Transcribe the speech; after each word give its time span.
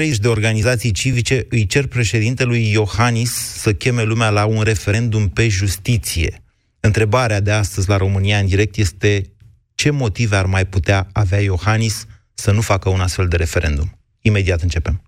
30 0.00 0.18
de 0.18 0.28
organizații 0.28 0.92
civice 0.92 1.46
îi 1.48 1.66
cer 1.66 1.86
președintelui 1.86 2.70
Iohannis 2.70 3.32
să 3.32 3.72
cheme 3.72 4.02
lumea 4.02 4.30
la 4.30 4.44
un 4.44 4.62
referendum 4.62 5.28
pe 5.28 5.48
justiție. 5.48 6.42
Întrebarea 6.80 7.40
de 7.40 7.50
astăzi 7.50 7.88
la 7.88 7.96
România 7.96 8.38
în 8.38 8.46
direct 8.46 8.76
este 8.76 9.22
ce 9.74 9.90
motive 9.90 10.36
ar 10.36 10.46
mai 10.46 10.66
putea 10.66 11.06
avea 11.12 11.40
Iohannis 11.40 12.06
să 12.34 12.50
nu 12.50 12.60
facă 12.60 12.88
un 12.88 13.00
astfel 13.00 13.28
de 13.28 13.36
referendum. 13.36 13.98
Imediat 14.20 14.60
începem. 14.60 15.02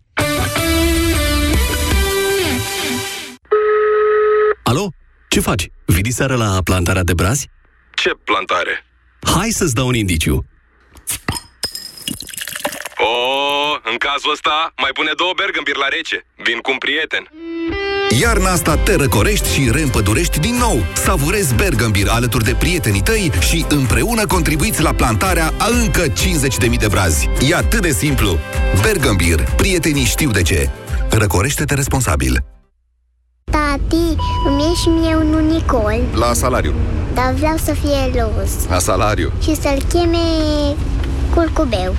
Alo? 4.63 4.91
Ce 5.29 5.41
faci? 5.41 5.69
Vii 5.87 6.13
seara 6.13 6.35
la 6.35 6.61
plantarea 6.65 7.03
de 7.03 7.15
brazi? 7.15 7.49
Ce 7.95 8.11
plantare? 8.25 8.85
Hai 9.21 9.51
să-ți 9.51 9.75
dau 9.75 9.87
un 9.87 9.95
indiciu. 9.95 10.47
Oh, 12.99 13.58
în 13.91 13.97
cazul 13.97 14.31
ăsta, 14.33 14.73
mai 14.83 14.91
pune 14.95 15.11
două 15.17 15.33
bergambir 15.37 15.77
la 15.77 15.89
rece. 15.89 16.25
Vin 16.47 16.59
cu 16.59 16.71
un 16.71 16.79
prieten. 16.79 17.25
Iarna 18.21 18.51
asta 18.51 18.77
te 18.77 18.97
răcorești 18.97 19.53
și 19.53 19.71
reîmpădurești 19.71 20.39
din 20.39 20.55
nou. 20.55 20.79
Savurezi 20.95 21.55
Bergambir 21.55 22.09
alături 22.09 22.45
de 22.45 22.55
prietenii 22.59 23.03
tăi 23.03 23.33
și 23.41 23.65
împreună 23.69 24.27
contribuiți 24.27 24.83
la 24.83 24.93
plantarea 24.95 25.53
a 25.59 25.67
încă 25.83 26.03
50.000 26.09 26.79
de 26.79 26.87
brazi. 26.91 27.29
E 27.49 27.55
atât 27.55 27.81
de 27.81 27.91
simplu. 27.91 28.39
Bergambir. 28.83 29.41
Prietenii 29.57 30.05
știu 30.05 30.31
de 30.31 30.43
ce. 30.43 30.71
Răcorește-te 31.11 31.75
responsabil. 31.75 32.39
Tati, 33.51 34.17
îmi 34.47 34.63
e 34.63 34.75
și 34.83 34.89
mie 34.89 35.15
un 35.17 35.33
unicol, 35.33 36.01
La 36.15 36.33
salariu. 36.33 36.75
dar 37.15 37.33
vreau 37.33 37.57
să 37.57 37.73
fie 37.73 38.23
roz 38.23 38.51
La 38.69 38.79
salariu. 38.79 39.33
și 39.43 39.55
să-l 39.55 39.79
cheme 39.89 40.19
curcubeu 41.43 41.95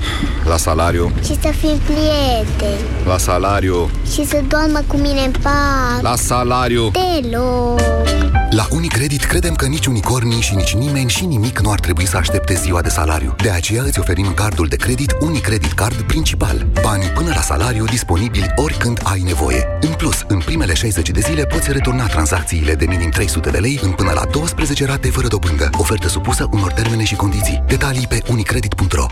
La 0.47 0.57
salariu. 0.57 1.11
și 1.23 1.37
să 1.41 1.47
fim 1.59 1.77
prieteni 1.85 2.79
La 3.05 3.17
salariu. 3.17 3.89
și 4.13 4.25
să 4.25 4.41
doarmă 4.47 4.79
cu 4.87 4.97
mine 4.97 5.21
în 5.25 5.31
pat 5.41 6.01
La 6.01 6.15
salariu. 6.15 6.91
deloc. 6.91 7.79
La 8.49 8.67
Unicredit 8.71 9.23
credem 9.23 9.53
că 9.53 9.65
nici 9.65 9.85
unicornii 9.85 10.41
și 10.41 10.55
nici 10.55 10.73
nimeni 10.75 11.09
și 11.09 11.25
nimic 11.25 11.59
nu 11.59 11.71
ar 11.71 11.79
trebui 11.79 12.07
să 12.07 12.17
aștepte 12.17 12.53
ziua 12.53 12.81
de 12.81 12.89
salariu. 12.89 13.35
De 13.43 13.49
aceea 13.49 13.83
îți 13.83 13.99
oferim 13.99 14.33
cardul 14.33 14.67
de 14.67 14.75
credit 14.75 15.15
Unicredit 15.19 15.71
Card 15.71 16.01
principal. 16.01 16.67
Bani 16.81 17.03
până 17.03 17.31
la 17.35 17.41
salariu 17.41 17.85
disponibili 17.85 18.53
oricând 18.55 18.99
ai 19.03 19.21
nevoie. 19.21 19.67
În 19.81 19.89
plus, 19.93 20.23
în 20.27 20.39
primele 20.45 20.73
60 20.73 21.09
de 21.09 21.19
zile 21.19 21.43
poți 21.45 21.71
returna 21.71 22.05
tranzacțiile 22.05 22.73
de 22.75 22.85
minim 22.87 23.09
300 23.09 23.49
de 23.49 23.57
lei 23.57 23.79
în 23.83 23.91
până 23.91 24.11
la 24.15 24.25
12 24.31 24.85
rate 24.85 25.07
fără 25.09 25.27
dobândă. 25.27 25.69
Ofertă 25.77 26.07
supusă 26.07 26.47
unor 26.51 26.71
termene 26.71 27.03
și 27.03 27.15
condiții. 27.15 27.63
Detalii 27.67 28.05
pe 28.09 28.21
unicredit.ro 28.29 29.05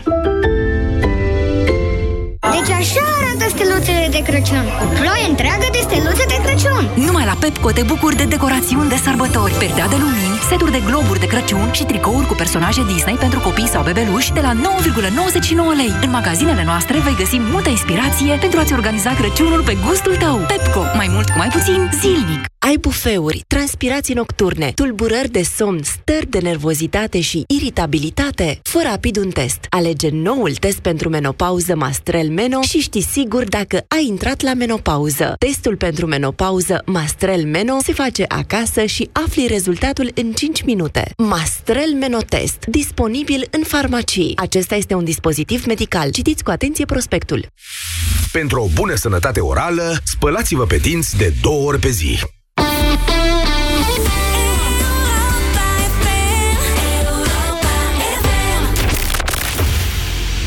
Deci 2.54 2.70
așa 2.80 3.04
arată 3.18 3.46
steluțele 3.54 4.08
de 4.10 4.22
Crăciun. 4.28 4.64
O 4.82 4.86
ploaie 4.98 5.26
întreagă 5.28 5.66
de 5.72 5.80
steluțe 5.88 6.24
de 6.32 6.38
Crăciun. 6.44 6.84
Numai 7.06 7.24
la 7.24 7.36
Pepco 7.40 7.70
te 7.70 7.82
bucuri 7.82 8.16
de 8.16 8.24
decorațiuni 8.24 8.88
de 8.88 8.98
sărbători, 9.04 9.52
perdea 9.52 9.88
de 9.88 9.96
lumini, 10.04 10.38
seturi 10.48 10.70
de 10.76 10.82
globuri 10.88 11.20
de 11.20 11.26
Crăciun 11.26 11.68
și 11.72 11.84
tricouri 11.84 12.26
cu 12.26 12.34
personaje 12.34 12.82
Disney 12.92 13.14
pentru 13.24 13.40
copii 13.40 13.72
sau 13.74 13.82
bebeluși 13.82 14.32
de 14.32 14.40
la 14.40 14.52
9,99 14.54 14.60
lei. 15.80 15.92
În 16.04 16.10
magazinele 16.10 16.64
noastre 16.64 16.98
vei 16.98 17.16
găsi 17.22 17.38
multă 17.52 17.68
inspirație 17.68 18.32
pentru 18.44 18.58
a-ți 18.60 18.72
organiza 18.72 19.10
Crăciunul 19.20 19.62
pe 19.62 19.74
gustul 19.86 20.16
tău. 20.16 20.36
Pepco, 20.50 20.82
mai 21.00 21.08
mult 21.14 21.28
cu 21.30 21.38
mai 21.38 21.48
puțin, 21.48 21.90
zilnic. 22.00 22.42
Ai 22.60 22.76
bufeuri, 22.76 23.44
transpirații 23.46 24.14
nocturne, 24.14 24.72
tulburări 24.74 25.30
de 25.30 25.42
somn, 25.42 25.82
stări 25.82 26.26
de 26.26 26.38
nervozitate 26.38 27.20
și 27.20 27.44
iritabilitate? 27.46 28.60
Fă 28.62 28.80
rapid 28.84 29.16
un 29.16 29.30
test. 29.30 29.66
Alege 29.68 30.08
noul 30.12 30.54
test 30.54 30.78
pentru 30.78 31.08
menopauză 31.08 31.76
Mastrel 31.76 32.28
Meno 32.28 32.60
și 32.60 32.78
știi 32.78 33.02
sigur 33.02 33.44
dacă 33.44 33.84
ai 33.88 34.06
intrat 34.06 34.42
la 34.42 34.54
menopauză. 34.54 35.34
Testul 35.38 35.76
pentru 35.76 36.06
menopauză 36.06 36.82
Mastrel 36.86 37.44
Meno 37.44 37.78
se 37.82 37.92
face 37.92 38.24
acasă 38.28 38.84
și 38.84 39.10
afli 39.12 39.46
rezultatul 39.46 40.10
în 40.14 40.32
5 40.32 40.62
minute. 40.62 41.12
Mastrel 41.16 41.92
Meno 41.98 42.18
Test, 42.18 42.64
disponibil 42.66 43.48
în 43.50 43.62
farmacii. 43.62 44.32
Acesta 44.36 44.74
este 44.74 44.94
un 44.94 45.04
dispozitiv 45.04 45.64
medical. 45.66 46.10
Citiți 46.10 46.44
cu 46.44 46.50
atenție 46.50 46.84
prospectul. 46.84 47.46
Pentru 48.32 48.60
o 48.60 48.66
bună 48.74 48.94
sănătate 48.94 49.40
orală, 49.40 49.98
spălați-vă 50.04 50.64
pe 50.66 50.76
dinți 50.76 51.16
de 51.16 51.32
două 51.42 51.66
ori 51.66 51.78
pe 51.78 51.90
zi. 51.90 52.18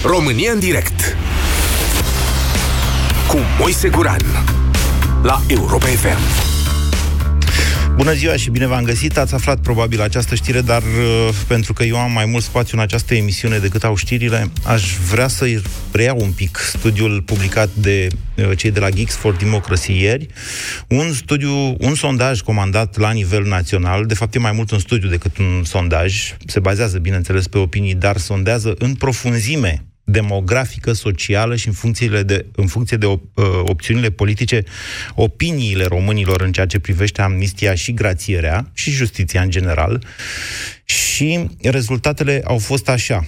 România 0.04 0.52
în 0.52 0.60
direct 0.60 1.18
cu 3.28 3.38
Moise 3.60 3.90
Guran 3.90 4.22
la 5.24 5.42
Europa 5.48 5.86
FM. 5.86 6.50
Bună 7.96 8.14
ziua 8.14 8.36
și 8.36 8.50
bine 8.50 8.68
v-am 8.68 8.84
găsit. 8.84 9.18
Ați 9.18 9.34
aflat 9.34 9.60
probabil 9.60 10.02
această 10.02 10.36
știre, 10.36 10.62
dar 10.62 10.82
uh, 10.82 11.30
pentru 11.48 11.74
că 11.74 11.84
eu 11.84 11.98
am 11.98 12.12
mai 12.12 12.26
mult 12.26 12.44
spațiu 12.44 12.78
în 12.78 12.84
această 12.84 13.16
emisiune 13.16 13.58
decât 13.58 13.84
au 13.84 13.96
știrile, 13.96 14.52
aș 14.66 14.98
vrea 15.10 15.28
să 15.28 15.62
preiau 15.92 16.18
un 16.20 16.32
pic 16.32 16.58
studiul 16.58 17.22
publicat 17.22 17.70
de 17.74 18.08
uh, 18.36 18.58
cei 18.58 18.72
de 18.72 18.80
la 18.80 18.90
Geeks 18.90 19.16
for 19.16 19.36
Democracy 19.36 20.02
ieri. 20.02 20.28
Un 20.88 21.14
studiu, 21.14 21.76
un 21.80 21.96
sondaj 21.96 22.42
comandat 22.42 22.98
la 22.98 23.12
nivel 23.12 23.44
național, 23.44 24.06
de 24.06 24.14
fapt 24.14 24.36
e 24.36 24.40
mai 24.40 24.52
mult 24.52 24.72
un 24.72 24.80
studiu 24.80 25.10
decât 25.10 25.38
un 25.38 25.64
sondaj, 25.64 26.36
se 26.46 26.60
bazează, 26.60 26.98
bineînțeles, 26.98 27.48
pe 27.48 27.58
opinii, 27.58 27.96
dar 27.96 28.18
sondează 28.18 28.74
în 28.78 28.94
profunzime 28.94 29.86
demografică, 30.12 30.94
socială 30.94 31.56
și 31.56 31.68
în, 31.68 31.74
funcțiile 31.74 32.24
de, 32.24 32.46
în 32.56 32.68
funcție 32.68 32.98
de 32.98 33.06
op, 33.06 33.22
uh, 33.34 33.46
opțiunile 33.64 34.10
politice, 34.10 34.64
opiniile 35.16 35.86
românilor 35.86 36.42
în 36.42 36.52
ceea 36.52 36.66
ce 36.66 36.80
privește 36.80 37.22
amnistia 37.22 37.74
și 37.74 37.94
grațierea 37.94 38.72
și 38.74 38.92
justiția 38.92 39.42
în 39.42 39.50
general. 39.50 40.06
Și 40.86 41.48
rezultatele 41.62 42.42
au 42.46 42.58
fost 42.58 42.90
așa. 42.90 43.26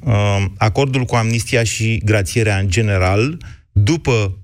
Uh, 0.00 0.44
acordul 0.56 1.04
cu 1.04 1.14
amnistia 1.14 1.64
și 1.64 2.00
grațierea 2.04 2.58
în 2.58 2.68
general, 2.68 3.38
după 3.72 4.12
Uh, 4.12 4.41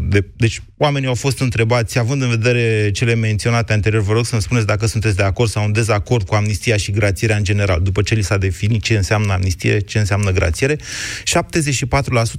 de, 0.00 0.24
deci 0.36 0.62
oamenii 0.76 1.08
au 1.08 1.14
fost 1.14 1.40
întrebați, 1.40 1.98
având 1.98 2.22
în 2.22 2.28
vedere 2.28 2.90
cele 2.90 3.14
menționate 3.14 3.72
anterior, 3.72 4.02
vă 4.02 4.12
rog 4.12 4.26
să-mi 4.26 4.42
spuneți 4.42 4.66
dacă 4.66 4.86
sunteți 4.86 5.16
de 5.16 5.22
acord 5.22 5.50
sau 5.50 5.64
în 5.64 5.72
dezacord 5.72 6.26
cu 6.26 6.34
amnistia 6.34 6.76
și 6.76 6.90
grațierea 6.90 7.36
în 7.36 7.44
general, 7.44 7.80
după 7.82 8.02
ce 8.02 8.14
li 8.14 8.22
s-a 8.22 8.36
definit 8.36 8.82
ce 8.82 8.96
înseamnă 8.96 9.32
amnistie, 9.32 9.80
ce 9.80 9.98
înseamnă 9.98 10.30
grațiere. 10.30 10.76
74% 10.76 10.80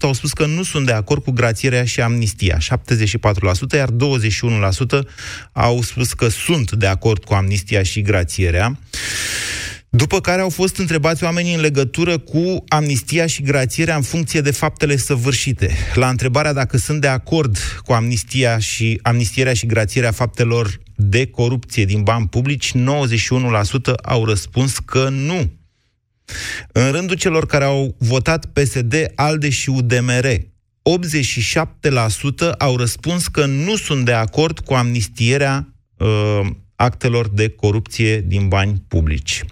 au 0.02 0.14
spus 0.14 0.34
că 0.34 0.46
nu 0.46 0.64
sunt 0.64 0.86
de 0.86 0.92
acord 0.92 1.24
cu 1.24 1.32
grațierea 1.32 1.86
și 1.86 2.02
amnistia, 2.02 2.58
74%, 2.58 2.62
iar 3.74 3.90
21% 3.90 3.94
au 5.52 5.82
spus 5.82 6.14
că 6.14 6.28
sunt 6.28 6.72
de 6.72 6.88
acord 6.88 7.24
cu 7.24 7.34
amnistia 7.34 7.84
și 7.84 8.02
grațierea. 8.02 8.80
După 9.92 10.22
care 10.22 10.42
au 10.42 10.50
fost 10.50 10.78
întrebați 10.78 11.24
oamenii 11.24 11.54
în 11.54 11.62
legătură 11.62 12.18
cu 12.18 12.64
amnistia 12.68 13.26
și 13.26 13.42
grațierea 13.42 13.96
în 13.96 14.02
funcție 14.02 14.42
de 14.42 14.52
faptele 14.52 14.96
săvârșite. 14.96 15.76
La 15.94 16.10
întrebarea 16.10 16.54
dacă 16.54 16.78
sunt 16.78 17.02
de 17.02 17.08
acord 17.08 17.58
cu 17.86 17.94
amnistia 17.94 18.58
și 18.58 19.00
amnistierea 19.02 19.54
și 19.54 19.66
grațierea 19.66 20.12
faptelor 20.12 20.80
de 20.96 21.26
corupție 21.26 21.86
din 21.86 22.04
bani 22.04 22.28
publici, 22.28 22.72
91% 22.72 22.76
au 24.04 24.26
răspuns 24.26 24.80
că 24.80 25.10
nu. 25.10 25.52
În 26.72 26.92
rândul 26.92 27.16
celor 27.16 27.46
care 27.46 27.64
au 27.64 27.96
votat 27.98 28.46
PSD, 28.46 29.12
ALDE 29.16 29.50
și 29.50 29.70
UDMR, 29.70 30.36
87% 30.36 30.40
au 32.58 32.78
răspuns 32.78 33.28
că 33.28 33.46
nu 33.46 33.76
sunt 33.76 34.06
de 34.06 34.14
acord 34.14 34.60
cu 34.60 34.74
amnistierea 34.74 35.74
uh, 35.98 36.40
actelor 36.76 37.30
de 37.30 37.50
corupție 37.50 38.22
din 38.22 38.48
bani 38.48 38.84
publici. 38.88 39.44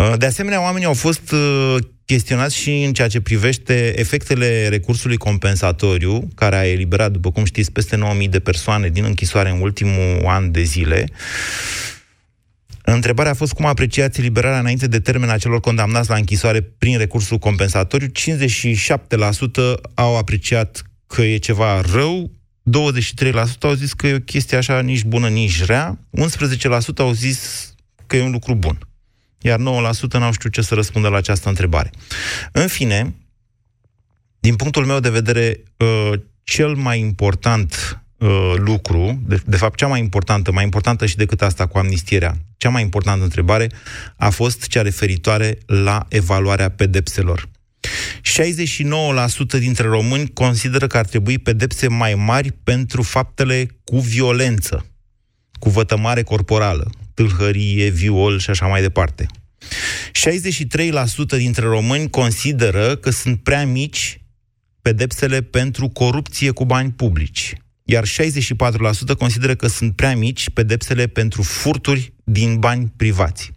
Uh, 0.00 0.12
de 0.18 0.26
asemenea, 0.26 0.62
oamenii 0.62 0.86
au 0.86 0.94
fost 0.94 1.32
uh, 1.32 1.76
chestionați 2.04 2.56
și 2.56 2.82
în 2.82 2.92
ceea 2.92 3.08
ce 3.08 3.20
privește 3.20 3.98
efectele 3.98 4.68
recursului 4.68 5.16
compensatoriu, 5.16 6.28
care 6.34 6.56
a 6.56 6.66
eliberat, 6.66 7.10
după 7.10 7.30
cum 7.30 7.44
știți, 7.44 7.72
peste 7.72 7.96
9.000 8.22 8.28
de 8.28 8.40
persoane 8.40 8.88
din 8.88 9.04
închisoare 9.04 9.50
în 9.50 9.60
ultimul 9.60 10.24
an 10.26 10.50
de 10.50 10.62
zile. 10.62 11.04
Întrebarea 12.82 13.30
a 13.30 13.34
fost 13.34 13.52
cum 13.52 13.66
apreciați 13.66 14.20
eliberarea 14.20 14.58
înainte 14.58 14.86
de 14.86 15.00
termen 15.00 15.28
a 15.28 15.38
celor 15.38 15.60
condamnați 15.60 16.08
la 16.08 16.16
închisoare 16.16 16.60
prin 16.60 16.98
recursul 16.98 17.38
compensatoriu. 17.38 18.06
57% 18.06 18.10
au 19.94 20.16
apreciat 20.16 20.82
că 21.06 21.22
e 21.22 21.36
ceva 21.36 21.80
rău, 21.80 22.30
23% 22.30 23.32
au 23.60 23.72
zis 23.72 23.92
că 23.92 24.06
e 24.06 24.14
o 24.14 24.18
chestie 24.18 24.56
așa 24.56 24.80
nici 24.80 25.04
bună, 25.04 25.28
nici 25.28 25.64
rea, 25.64 25.98
11% 26.18 26.22
au 26.96 27.12
zis 27.12 27.72
că 28.06 28.16
e 28.16 28.22
un 28.22 28.30
lucru 28.30 28.54
bun 28.54 28.78
iar 29.40 29.58
9% 29.58 29.62
n-au 30.12 30.32
știut 30.32 30.52
ce 30.52 30.60
să 30.60 30.74
răspundă 30.74 31.08
la 31.08 31.16
această 31.16 31.48
întrebare. 31.48 31.90
În 32.52 32.66
fine, 32.66 33.14
din 34.40 34.56
punctul 34.56 34.86
meu 34.86 35.00
de 35.00 35.10
vedere, 35.10 35.62
uh, 35.76 36.12
cel 36.42 36.74
mai 36.74 37.00
important 37.00 38.00
uh, 38.18 38.54
lucru, 38.56 39.20
de, 39.26 39.42
de 39.46 39.56
fapt 39.56 39.76
cea 39.76 39.86
mai 39.86 40.00
importantă, 40.00 40.52
mai 40.52 40.64
importantă 40.64 41.06
și 41.06 41.16
decât 41.16 41.42
asta 41.42 41.66
cu 41.66 41.78
amnistierea, 41.78 42.36
cea 42.56 42.68
mai 42.68 42.82
importantă 42.82 43.22
întrebare 43.22 43.70
a 44.16 44.30
fost 44.30 44.66
cea 44.66 44.82
referitoare 44.82 45.58
la 45.66 46.06
evaluarea 46.08 46.70
pedepselor. 46.70 47.48
69% 47.88 49.58
dintre 49.58 49.86
români 49.86 50.32
consideră 50.32 50.86
că 50.86 50.98
ar 50.98 51.06
trebui 51.06 51.38
pedepse 51.38 51.88
mai 51.88 52.14
mari 52.14 52.52
pentru 52.52 53.02
faptele 53.02 53.66
cu 53.84 53.98
violență, 53.98 54.86
cu 55.58 55.70
vătămare 55.70 56.22
corporală, 56.22 56.90
tâlhărie, 57.14 57.88
viol 57.88 58.38
și 58.38 58.50
așa 58.50 58.66
mai 58.66 58.80
departe. 58.80 59.26
63% 61.34 61.36
dintre 61.36 61.66
români 61.66 62.10
consideră 62.10 62.96
că 62.96 63.10
sunt 63.10 63.42
prea 63.42 63.66
mici 63.66 64.20
pedepsele 64.82 65.42
pentru 65.42 65.88
corupție 65.88 66.50
cu 66.50 66.64
bani 66.64 66.92
publici, 66.92 67.52
iar 67.84 68.04
64% 68.06 68.08
consideră 69.18 69.54
că 69.54 69.66
sunt 69.66 69.96
prea 69.96 70.16
mici 70.16 70.50
pedepsele 70.50 71.06
pentru 71.06 71.42
furturi 71.42 72.12
din 72.24 72.58
bani 72.58 72.92
privați. 72.96 73.52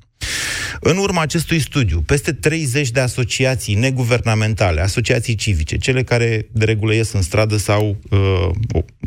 În 0.79 0.97
urma 0.97 1.21
acestui 1.21 1.59
studiu, 1.59 2.01
peste 2.01 2.33
30 2.33 2.89
de 2.89 2.99
asociații 2.99 3.75
neguvernamentale, 3.75 4.81
asociații 4.81 5.35
civice, 5.35 5.77
cele 5.77 6.03
care 6.03 6.47
de 6.51 6.65
regulă 6.65 6.93
ies 6.93 7.11
în 7.11 7.21
stradă 7.21 7.57
sau, 7.57 7.97
uh, 8.09 8.49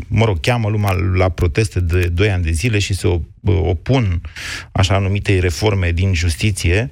mă 0.09 0.25
rog, 0.25 0.41
cheamă 0.41 0.69
lumea 0.69 0.93
la 1.15 1.29
proteste 1.29 1.81
de 1.81 2.09
2 2.09 2.31
ani 2.31 2.43
de 2.43 2.51
zile 2.51 2.79
și 2.79 2.95
se 2.95 3.07
uh, 3.07 3.21
opun 3.41 4.21
așa 4.73 4.99
numitei 4.99 5.41
reforme 5.41 5.91
din 5.93 6.15
justiție, 6.15 6.89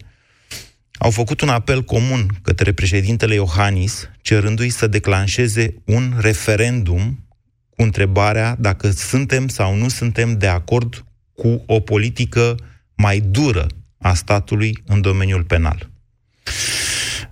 au 0.99 1.11
făcut 1.11 1.41
un 1.41 1.49
apel 1.49 1.83
comun 1.83 2.39
către 2.43 2.73
președintele 2.73 3.35
Iohannis, 3.35 4.09
cerându-i 4.21 4.69
să 4.69 4.87
declanșeze 4.87 5.75
un 5.85 6.15
referendum 6.21 7.27
cu 7.71 7.83
întrebarea 7.83 8.57
dacă 8.59 8.91
suntem 8.91 9.49
sau 9.49 9.75
nu 9.77 9.89
suntem 9.89 10.39
de 10.39 10.47
acord 10.47 11.05
cu 11.35 11.63
o 11.67 11.81
politică 11.81 12.55
mai 12.95 13.21
dură 13.21 13.67
a 14.05 14.15
statului 14.15 14.83
în 14.87 15.01
domeniul 15.01 15.43
penal. 15.45 15.91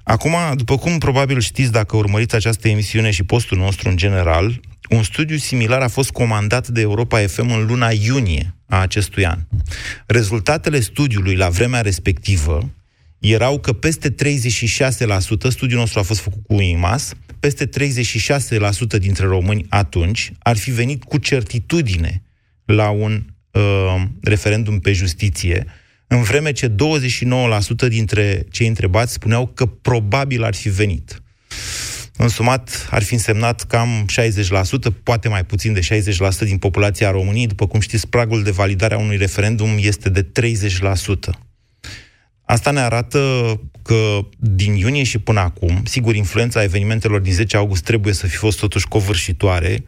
Acum, 0.03 0.35
după 0.55 0.79
cum 0.79 0.99
probabil 0.99 1.41
știți 1.41 1.73
dacă 1.73 1.97
urmăriți 1.97 2.35
această 2.35 2.69
emisiune 2.69 3.11
și 3.11 3.23
postul 3.23 3.59
nostru 3.59 3.89
în 3.89 3.97
general, 3.97 4.61
un 4.91 5.03
studiu 5.03 5.37
similar 5.37 5.81
a 5.81 5.89
fost 5.89 6.11
comandat 6.11 6.69
de 6.69 6.81
Europa 6.81 7.19
FM 7.19 7.51
în 7.51 7.67
luna 7.67 7.91
iunie 7.91 8.55
a 8.67 8.81
acestui 8.81 9.27
an. 9.27 9.39
Rezultatele 10.07 10.81
studiului 10.81 11.37
la 11.37 11.49
vremea 11.49 11.81
respectivă 11.81 12.71
erau 13.19 13.59
că 13.59 13.73
peste 13.73 14.15
36%, 14.15 14.15
studiul 15.49 15.81
nostru 15.81 15.99
a 15.99 16.03
fost 16.03 16.21
făcut 16.21 16.47
cu 16.47 16.61
IMAS, 16.61 17.13
peste 17.41 17.69
36% 17.69 17.71
dintre 18.99 19.27
români 19.27 19.67
atunci 19.69 20.33
ar 20.39 20.57
fi 20.57 20.71
venit 20.71 21.05
cu 21.05 21.19
certitudine 21.19 22.23
la 22.65 22.91
un 22.91 23.25
uh, 23.51 24.03
referendum 24.21 24.79
pe 24.79 24.93
justiție, 24.93 25.67
în 26.13 26.23
vreme 26.23 26.53
ce 26.53 26.69
29% 26.69 26.75
dintre 27.89 28.45
cei 28.51 28.67
întrebați 28.67 29.13
spuneau 29.13 29.47
că 29.47 29.67
probabil 29.67 30.45
ar 30.45 30.55
fi 30.55 30.69
venit. 30.69 31.23
În 32.17 32.29
sumat, 32.29 32.89
ar 32.91 33.03
fi 33.03 33.13
însemnat 33.13 33.63
cam 33.63 34.07
60%, 34.91 35.03
poate 35.03 35.29
mai 35.29 35.45
puțin 35.45 35.73
de 35.73 35.81
60% 35.81 36.39
din 36.39 36.59
populația 36.59 37.11
României. 37.11 37.47
După 37.47 37.67
cum 37.67 37.81
știți, 37.81 38.09
pragul 38.09 38.43
de 38.43 38.51
validare 38.51 38.95
a 38.95 38.99
unui 38.99 39.17
referendum 39.17 39.69
este 39.79 40.09
de 40.09 40.23
30%. 40.23 40.25
Asta 42.45 42.71
ne 42.71 42.81
arată 42.81 43.61
că 43.83 44.19
din 44.39 44.75
iunie 44.75 45.03
și 45.03 45.19
până 45.19 45.41
acum, 45.41 45.83
sigur, 45.85 46.15
influența 46.15 46.63
evenimentelor 46.63 47.21
din 47.21 47.33
10 47.33 47.57
august 47.57 47.83
trebuie 47.83 48.13
să 48.13 48.27
fi 48.27 48.37
fost 48.37 48.59
totuși 48.59 48.89
covârșitoare, 48.89 49.85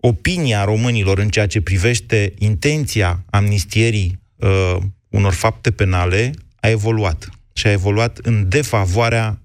opinia 0.00 0.64
românilor 0.64 1.18
în 1.18 1.28
ceea 1.28 1.46
ce 1.46 1.60
privește 1.60 2.34
intenția 2.38 3.24
amnistierii 3.30 4.18
uh, 4.36 4.76
unor 5.14 5.32
fapte 5.32 5.70
penale 5.70 6.30
a 6.60 6.68
evoluat. 6.68 7.28
Și 7.52 7.66
a 7.66 7.70
evoluat 7.70 8.18
în 8.22 8.48
defavoarea 8.48 9.38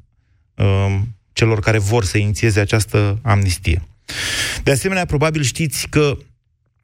uh, 0.56 1.00
celor 1.34 1.60
care 1.60 1.78
vor 1.78 2.06
să 2.06 2.18
inițieze 2.18 2.60
această 2.60 3.20
amnistie. 3.22 3.82
De 4.64 4.72
asemenea, 4.72 5.06
probabil 5.06 5.42
știți 5.42 5.88
că 5.88 6.18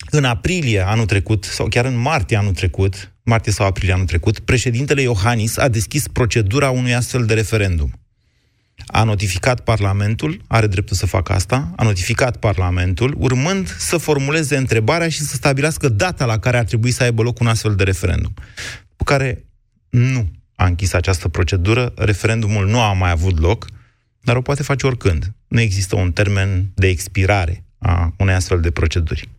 în 0.09 0.23
aprilie 0.23 0.79
anul 0.79 1.05
trecut, 1.05 1.43
sau 1.43 1.67
chiar 1.67 1.85
în 1.85 1.95
martie 1.95 2.37
anul 2.37 2.53
trecut, 2.53 3.11
martie 3.23 3.51
sau 3.51 3.65
aprilie 3.65 3.93
anul 3.93 4.05
trecut, 4.05 4.39
președintele 4.39 5.01
Iohannis 5.01 5.57
a 5.57 5.67
deschis 5.67 6.07
procedura 6.07 6.69
unui 6.69 6.95
astfel 6.95 7.25
de 7.25 7.33
referendum. 7.33 7.93
A 8.87 9.03
notificat 9.03 9.59
Parlamentul, 9.59 10.41
are 10.47 10.67
dreptul 10.67 10.95
să 10.95 11.05
facă 11.05 11.33
asta, 11.33 11.71
a 11.75 11.83
notificat 11.83 12.37
Parlamentul, 12.37 13.15
urmând 13.17 13.75
să 13.77 13.97
formuleze 13.97 14.57
întrebarea 14.57 15.09
și 15.09 15.19
să 15.19 15.35
stabilească 15.35 15.89
data 15.89 16.25
la 16.25 16.39
care 16.39 16.57
ar 16.57 16.63
trebui 16.63 16.91
să 16.91 17.03
aibă 17.03 17.21
loc 17.21 17.39
un 17.39 17.47
astfel 17.47 17.75
de 17.75 17.83
referendum. 17.83 18.33
Cu 18.95 19.03
care 19.03 19.45
nu 19.89 20.31
a 20.55 20.65
închis 20.65 20.93
această 20.93 21.27
procedură, 21.27 21.93
referendumul 21.95 22.67
nu 22.67 22.79
a 22.79 22.93
mai 22.93 23.09
avut 23.09 23.39
loc, 23.39 23.65
dar 24.21 24.35
o 24.35 24.41
poate 24.41 24.63
face 24.63 24.87
oricând. 24.87 25.33
Nu 25.47 25.59
există 25.59 25.95
un 25.95 26.11
termen 26.11 26.71
de 26.73 26.87
expirare 26.87 27.63
a 27.77 28.13
unei 28.17 28.35
astfel 28.35 28.61
de 28.61 28.71
proceduri. 28.71 29.29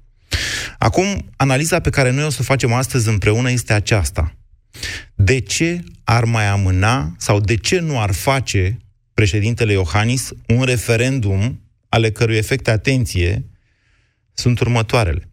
Acum, 0.79 1.31
analiza 1.37 1.81
pe 1.81 1.91
care 1.91 2.11
noi 2.11 2.25
o 2.25 2.31
să 2.31 2.39
o 2.41 2.45
facem 2.45 2.73
astăzi 2.73 3.09
împreună 3.09 3.51
este 3.51 3.73
aceasta. 3.73 4.35
De 5.15 5.39
ce 5.39 5.85
ar 6.05 6.25
mai 6.25 6.47
amâna 6.47 7.15
sau 7.19 7.41
de 7.41 7.57
ce 7.57 7.79
nu 7.79 8.01
ar 8.01 8.13
face 8.13 8.79
președintele 9.17 9.73
Iohannis 9.73 10.31
un 10.47 10.63
referendum 10.63 11.61
ale 11.89 12.11
cărui 12.11 12.37
efecte, 12.37 12.71
atenție, 12.71 13.45
sunt 14.35 14.61
următoarele 14.61 15.31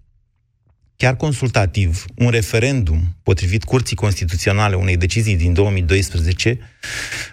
chiar 1.04 1.16
consultativ, 1.16 2.06
un 2.16 2.30
referendum, 2.30 3.18
potrivit 3.24 3.64
Curții 3.64 3.96
Constituționale, 3.96 4.76
unei 4.76 4.98
decizii 4.98 5.36
din 5.36 5.54
2012, 5.54 6.60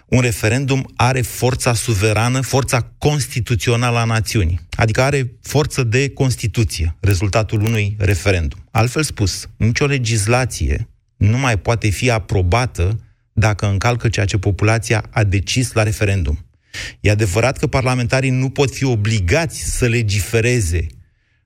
un 0.07 0.21
referendum 0.21 0.93
are 0.97 1.21
forța 1.21 1.75
suverană, 1.75 2.41
forța 2.41 2.81
constituțională 2.99 3.99
a 3.99 4.05
națiunii. 4.05 4.61
Adică 4.71 5.03
are 5.03 5.33
forță 5.43 5.83
de 5.83 6.09
Constituție, 6.09 6.97
rezultatul 7.01 7.63
unui 7.63 7.97
referendum. 7.99 8.69
Altfel 8.71 9.03
spus, 9.03 9.49
nicio 9.57 9.87
legislație 9.87 10.89
nu 11.17 11.39
mai 11.39 11.59
poate 11.59 11.89
fi 11.89 12.11
aprobată 12.11 13.01
dacă 13.41 13.67
încalcă 13.67 14.09
ceea 14.09 14.27
ce 14.27 14.39
populația 14.39 15.05
a 15.11 15.25
decis 15.25 15.73
la 15.73 15.83
referendum. 15.83 16.47
E 17.01 17.11
adevărat 17.11 17.59
că 17.59 17.67
parlamentarii 17.67 18.31
nu 18.31 18.51
pot 18.51 18.75
fi 18.75 18.85
obligați 18.85 19.77
să 19.77 19.87
legifereze 19.87 20.87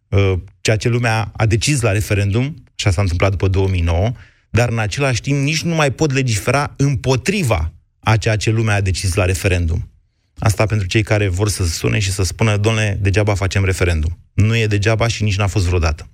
uh, 0.09 0.33
ceea 0.61 0.77
ce 0.77 0.89
lumea 0.89 1.33
a 1.37 1.47
decis 1.47 1.81
la 1.81 1.93
referendum, 1.93 2.65
și 2.75 2.87
asta 2.87 2.91
s-a 2.91 3.01
întâmplat 3.01 3.31
după 3.31 3.49
2009, 3.49 4.13
dar 4.51 4.69
în 4.69 4.79
același 4.79 5.21
timp 5.21 5.39
nici 5.43 5.63
nu 5.63 5.75
mai 5.75 5.91
pot 5.91 6.13
legifera 6.13 6.75
împotriva 6.77 7.73
a 8.01 8.17
ceea 8.17 8.37
ce 8.37 8.51
lumea 8.51 8.75
a 8.75 8.81
decis 8.81 9.15
la 9.15 9.25
referendum. 9.25 9.89
Asta 10.39 10.67
pentru 10.67 10.87
cei 10.87 11.03
care 11.03 11.29
vor 11.29 11.49
să 11.49 11.67
sune 11.67 11.99
și 11.99 12.11
să 12.11 12.23
spună, 12.23 12.57
domnule, 12.57 12.99
degeaba 13.01 13.35
facem 13.35 13.65
referendum. 13.65 14.19
Nu 14.33 14.57
e 14.57 14.67
degeaba 14.67 15.09
și 15.09 15.23
nici 15.23 15.37
n-a 15.37 15.47
fost 15.47 15.67
vreodată. 15.67 16.09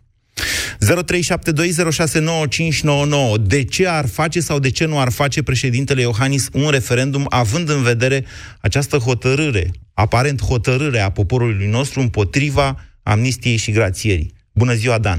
0372069599. 0.80 3.37
De 3.40 3.64
ce 3.64 3.88
ar 3.88 4.08
face 4.08 4.40
sau 4.40 4.58
de 4.58 4.70
ce 4.70 4.87
nu 4.87 4.99
ar 4.99 5.12
face 5.12 5.42
președintele 5.42 6.00
Iohannis 6.00 6.49
un 6.52 6.70
referendum 6.70 7.26
având 7.28 7.68
în 7.68 7.82
vedere 7.82 8.25
această 8.62 8.96
hotărâre, 8.96 9.70
aparent 9.94 10.42
hotărâre 10.42 11.00
a 11.00 11.10
poporului 11.10 11.66
nostru 11.66 12.00
împotriva 12.00 12.75
amnistiei 13.02 13.56
și 13.56 13.72
grațierii? 13.72 14.32
Bună 14.54 14.72
ziua, 14.72 14.99
Dan! 14.99 15.18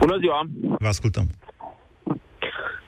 Bună 0.00 0.16
ziua! 0.18 0.46
Vă 0.78 0.86
ascultăm. 0.86 1.26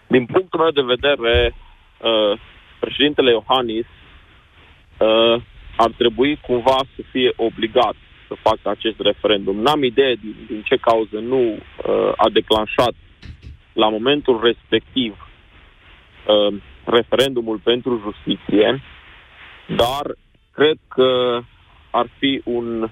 Din 0.07 0.27
punctul 0.27 0.61
meu 0.61 0.71
de 0.71 0.95
vedere, 0.95 1.55
uh, 1.55 2.41
președintele 2.81 3.31
Iohannis 3.31 3.87
uh, 3.87 5.43
ar 5.77 5.91
trebui 5.99 6.41
cumva 6.47 6.79
să 6.95 7.03
fie 7.11 7.33
obligat 7.37 7.95
să 8.31 8.43
facă 8.49 8.67
acest 8.77 8.99
referendum. 9.11 9.57
N-am 9.61 9.83
idee 9.85 10.15
din, 10.15 10.37
din 10.47 10.63
ce 10.69 10.77
cauză 10.77 11.19
nu 11.33 11.43
uh, 11.53 12.13
a 12.17 12.29
declanșat 12.33 12.95
la 13.73 13.89
momentul 13.89 14.41
respectiv 14.43 15.15
referendumul 16.85 17.59
pentru 17.59 18.01
justiție, 18.07 18.83
dar 19.77 20.05
cred 20.53 20.79
că 20.89 21.41
ar 21.91 22.07
fi 22.19 22.41
un 22.45 22.91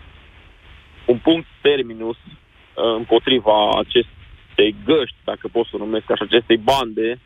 un 1.13 1.19
punct 1.19 1.47
terminus 1.63 2.17
uh, 2.17 2.97
împotriva 2.97 3.57
acestei 3.83 4.71
găști, 4.85 5.17
dacă 5.25 5.49
pot 5.53 5.67
să 5.67 5.73
o 5.75 5.79
numesc 5.85 6.11
așa, 6.11 6.25
acestei 6.25 6.57
bande 6.57 7.21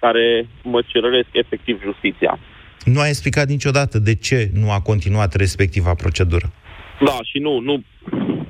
care 0.00 0.48
măcerăresc 0.62 1.28
efectiv 1.32 1.82
justiția. 1.82 2.38
Nu 2.84 3.00
a 3.00 3.08
explicat 3.08 3.46
niciodată 3.48 3.98
de 3.98 4.14
ce 4.14 4.50
nu 4.52 4.70
a 4.70 4.80
continuat 4.80 5.34
respectiva 5.34 5.94
procedură. 5.94 6.52
Da, 7.00 7.18
și 7.22 7.38
nu, 7.38 7.58
nu, 7.58 7.82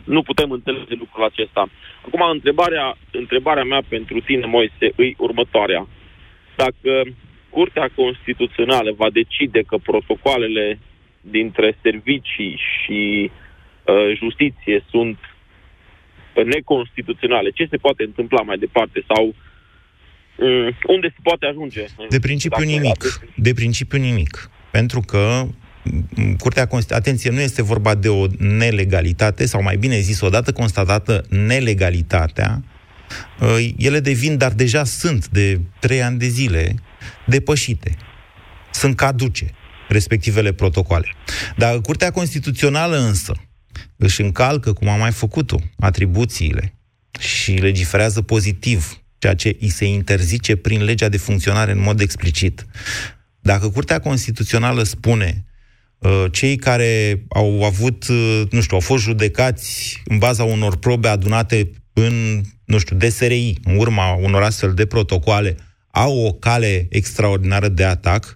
nu 0.04 0.22
putem 0.22 0.50
înțelege 0.50 0.94
lucrul 0.94 1.24
acesta. 1.24 1.68
Acum, 2.06 2.20
întrebarea, 2.32 2.96
întrebarea 3.10 3.64
mea 3.64 3.82
pentru 3.88 4.20
tine, 4.20 4.46
Moise, 4.46 4.92
îi 4.96 5.14
următoarea. 5.18 5.86
Dacă 6.56 7.02
Curtea 7.50 7.90
Constituțională 7.94 8.92
va 8.96 9.10
decide 9.10 9.62
că 9.62 9.76
protocoalele 9.76 10.78
dintre 11.20 11.78
servicii 11.82 12.60
și 12.82 13.30
Uh, 13.84 14.16
justiție 14.16 14.84
sunt 14.90 15.18
neconstituționale, 16.44 17.50
ce 17.50 17.66
se 17.70 17.76
poate 17.76 18.02
întâmpla 18.02 18.42
mai 18.42 18.58
departe 18.58 19.04
sau 19.14 19.24
um, 19.24 20.76
unde 20.86 21.08
se 21.08 21.20
poate 21.22 21.46
ajunge? 21.46 21.84
De 22.08 22.18
principiu 22.18 22.64
nimic. 22.64 23.20
De 23.36 23.52
principiu 23.54 23.98
nimic. 23.98 24.50
Pentru 24.70 25.00
că 25.00 25.46
Curtea 26.38 26.66
Constituțională, 26.66 26.94
atenție, 26.94 27.30
nu 27.30 27.40
este 27.40 27.62
vorba 27.62 27.94
de 27.94 28.08
o 28.08 28.26
nelegalitate, 28.38 29.46
sau 29.46 29.62
mai 29.62 29.76
bine 29.76 30.00
zis, 30.00 30.20
odată 30.20 30.52
constatată 30.52 31.24
nelegalitatea, 31.28 32.64
uh, 33.40 33.68
ele 33.76 34.00
devin, 34.00 34.36
dar 34.36 34.52
deja 34.52 34.84
sunt 34.84 35.28
de 35.28 35.60
trei 35.80 36.02
ani 36.02 36.18
de 36.18 36.26
zile, 36.26 36.74
depășite. 37.26 37.96
Sunt 38.72 38.96
caduce 38.96 39.50
respectivele 39.88 40.52
protocoale. 40.52 41.06
Dar 41.56 41.80
Curtea 41.80 42.10
Constituțională 42.10 42.98
însă 42.98 43.34
își 43.96 44.20
încalcă, 44.20 44.72
cum 44.72 44.88
a 44.88 44.96
mai 44.96 45.12
făcut-o, 45.12 45.60
atribuțiile 45.78 46.74
și 47.18 47.52
legiferează 47.52 48.22
pozitiv, 48.22 49.02
ceea 49.18 49.34
ce 49.34 49.56
îi 49.60 49.68
se 49.68 49.84
interzice 49.84 50.56
prin 50.56 50.84
legea 50.84 51.08
de 51.08 51.16
funcționare 51.16 51.72
în 51.72 51.80
mod 51.80 52.00
explicit. 52.00 52.66
Dacă 53.40 53.70
Curtea 53.70 53.98
Constituțională 53.98 54.82
spune 54.82 55.44
uh, 55.46 55.53
cei 56.30 56.56
care 56.56 57.24
au 57.28 57.64
avut, 57.64 58.08
uh, 58.08 58.42
nu 58.50 58.60
știu, 58.60 58.76
au 58.76 58.82
fost 58.82 59.02
judecați 59.02 60.02
în 60.04 60.18
baza 60.18 60.44
unor 60.44 60.76
probe 60.76 61.08
adunate 61.08 61.70
în, 61.92 62.40
nu 62.64 62.78
știu, 62.78 62.96
DSRI, 62.96 63.58
în 63.64 63.76
urma 63.76 64.14
unor 64.14 64.42
astfel 64.42 64.74
de 64.74 64.86
protocoale, 64.86 65.56
au 65.90 66.18
o 66.18 66.32
cale 66.32 66.86
extraordinară 66.90 67.68
de 67.68 67.84
atac, 67.84 68.34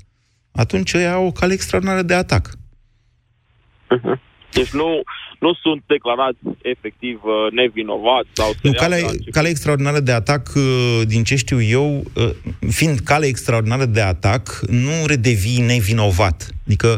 atunci 0.52 0.92
ei 0.92 1.08
au 1.08 1.26
o 1.26 1.32
cale 1.32 1.52
extraordinară 1.52 2.02
de 2.02 2.14
atac. 2.14 2.50
Uh-huh. 2.50 4.18
Deci 4.52 4.70
nu, 4.70 5.02
nu 5.38 5.54
sunt 5.62 5.83
declarați 5.87 6.38
efectiv 6.62 7.21
uh, 7.25 7.52
nevinovați 7.52 8.28
sau... 8.33 8.54
Nu, 8.62 8.73
calea, 8.73 8.99
calea 9.30 9.50
extraordinară 9.50 10.00
de 10.00 10.12
atac, 10.12 10.52
uh, 10.57 11.00
din 11.07 11.25
ce 11.25 11.37
știu 11.37 11.62
eu, 11.62 12.04
uh, 12.14 12.30
fiind 12.68 12.99
cale 12.99 13.26
extraordinară 13.26 13.85
de 13.85 14.00
atac, 14.00 14.61
nu 14.68 15.07
redevii 15.07 15.61
nevinovat. 15.61 16.50
Adică 16.66 16.97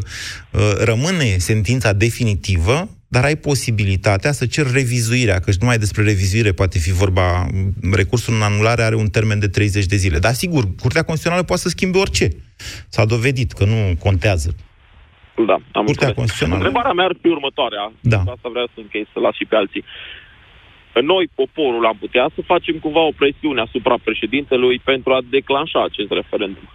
rămâne 0.83 1.37
sentința 1.37 1.93
definitivă, 1.93 2.89
dar 3.07 3.23
ai 3.23 3.35
posibilitatea 3.35 4.31
să 4.31 4.45
cer 4.45 4.71
revizuirea, 4.71 5.39
că 5.39 5.51
numai 5.59 5.77
despre 5.77 6.03
revizuire 6.03 6.51
poate 6.51 6.79
fi 6.79 6.91
vorba. 6.91 7.47
Recursul 7.91 8.33
în 8.33 8.41
anulare 8.41 8.83
are 8.83 8.95
un 8.95 9.07
termen 9.07 9.39
de 9.39 9.47
30 9.47 9.85
de 9.85 9.95
zile. 9.95 10.19
Dar 10.19 10.33
sigur, 10.33 10.63
Curtea 10.79 11.01
Constituțională 11.01 11.43
poate 11.43 11.61
să 11.61 11.69
schimbe 11.69 11.97
orice. 11.97 12.27
S-a 12.89 13.05
dovedit 13.05 13.51
că 13.51 13.65
nu 13.65 13.95
contează. 13.99 14.55
Da, 15.45 15.57
am 15.71 15.85
Curtea 15.85 16.13
Constituțională. 16.13 16.55
Întrebarea 16.55 16.91
mea 16.91 17.05
ar 17.05 17.15
fi 17.21 17.27
următoarea. 17.27 17.91
Da. 17.99 18.17
Asta 18.17 18.49
vreau 18.53 18.67
să 18.73 18.79
închei, 18.79 19.07
să 19.13 19.19
las 19.19 19.35
și 19.35 19.45
pe 19.45 19.55
alții. 19.55 19.83
Noi, 21.01 21.29
poporul, 21.35 21.85
am 21.85 21.97
putea 21.99 22.29
să 22.35 22.41
facem 22.45 22.75
cumva 22.75 22.99
o 22.99 23.17
presiune 23.21 23.61
asupra 23.61 23.95
președintelui 24.03 24.81
pentru 24.83 25.13
a 25.13 25.19
declanșa 25.29 25.83
acest 25.83 26.11
referendum. 26.11 26.69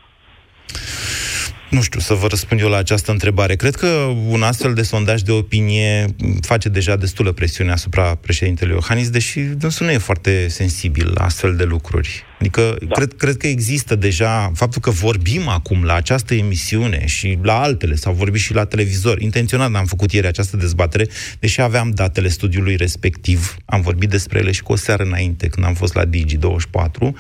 Nu 1.71 1.81
știu 1.83 2.01
să 2.01 2.15
vă 2.15 2.27
răspund 2.27 2.61
eu 2.61 2.69
la 2.69 2.77
această 2.77 3.11
întrebare. 3.11 3.55
Cred 3.55 3.75
că 3.75 3.87
un 4.29 4.43
astfel 4.43 4.75
de 4.75 4.83
sondaj 4.83 5.21
de 5.21 5.33
opinie 5.33 6.05
face 6.41 6.69
deja 6.69 6.97
destulă 6.97 7.33
presiune 7.33 7.71
asupra 7.71 8.15
președintelui 8.15 8.75
Iohannis, 8.75 9.11
deși 9.11 9.41
dânsul 9.41 9.87
nu 9.87 9.93
e 9.93 9.99
foarte 9.99 10.49
sensibil 10.49 11.13
la 11.15 11.25
astfel 11.25 11.57
de 11.57 11.65
lucruri. 11.65 12.25
Adică 12.39 12.77
da. 12.81 12.95
cred, 12.95 13.13
cred 13.13 13.37
că 13.37 13.47
există 13.47 13.95
deja 13.95 14.53
faptul 14.55 14.81
că 14.81 14.91
vorbim 14.91 15.49
acum 15.49 15.85
la 15.85 15.95
această 15.95 16.35
emisiune 16.35 17.07
și 17.07 17.39
la 17.43 17.61
altele, 17.61 17.95
sau 17.95 18.13
vorbit 18.13 18.41
și 18.41 18.55
la 18.55 18.65
televizor. 18.65 19.21
Intenționat 19.21 19.75
am 19.75 19.85
făcut 19.85 20.13
ieri 20.13 20.27
această 20.27 20.57
dezbatere, 20.57 21.09
deși 21.39 21.61
aveam 21.61 21.91
datele 21.91 22.29
studiului 22.29 22.77
respectiv. 22.77 23.57
Am 23.65 23.81
vorbit 23.81 24.11
despre 24.11 24.39
ele 24.39 24.51
și 24.51 24.63
cu 24.63 24.73
o 24.73 24.77
seară 24.77 25.03
înainte, 25.03 25.49
când 25.49 25.67
am 25.67 25.75
fost 25.75 25.95
la 25.95 26.05
Digi24, 26.05 27.13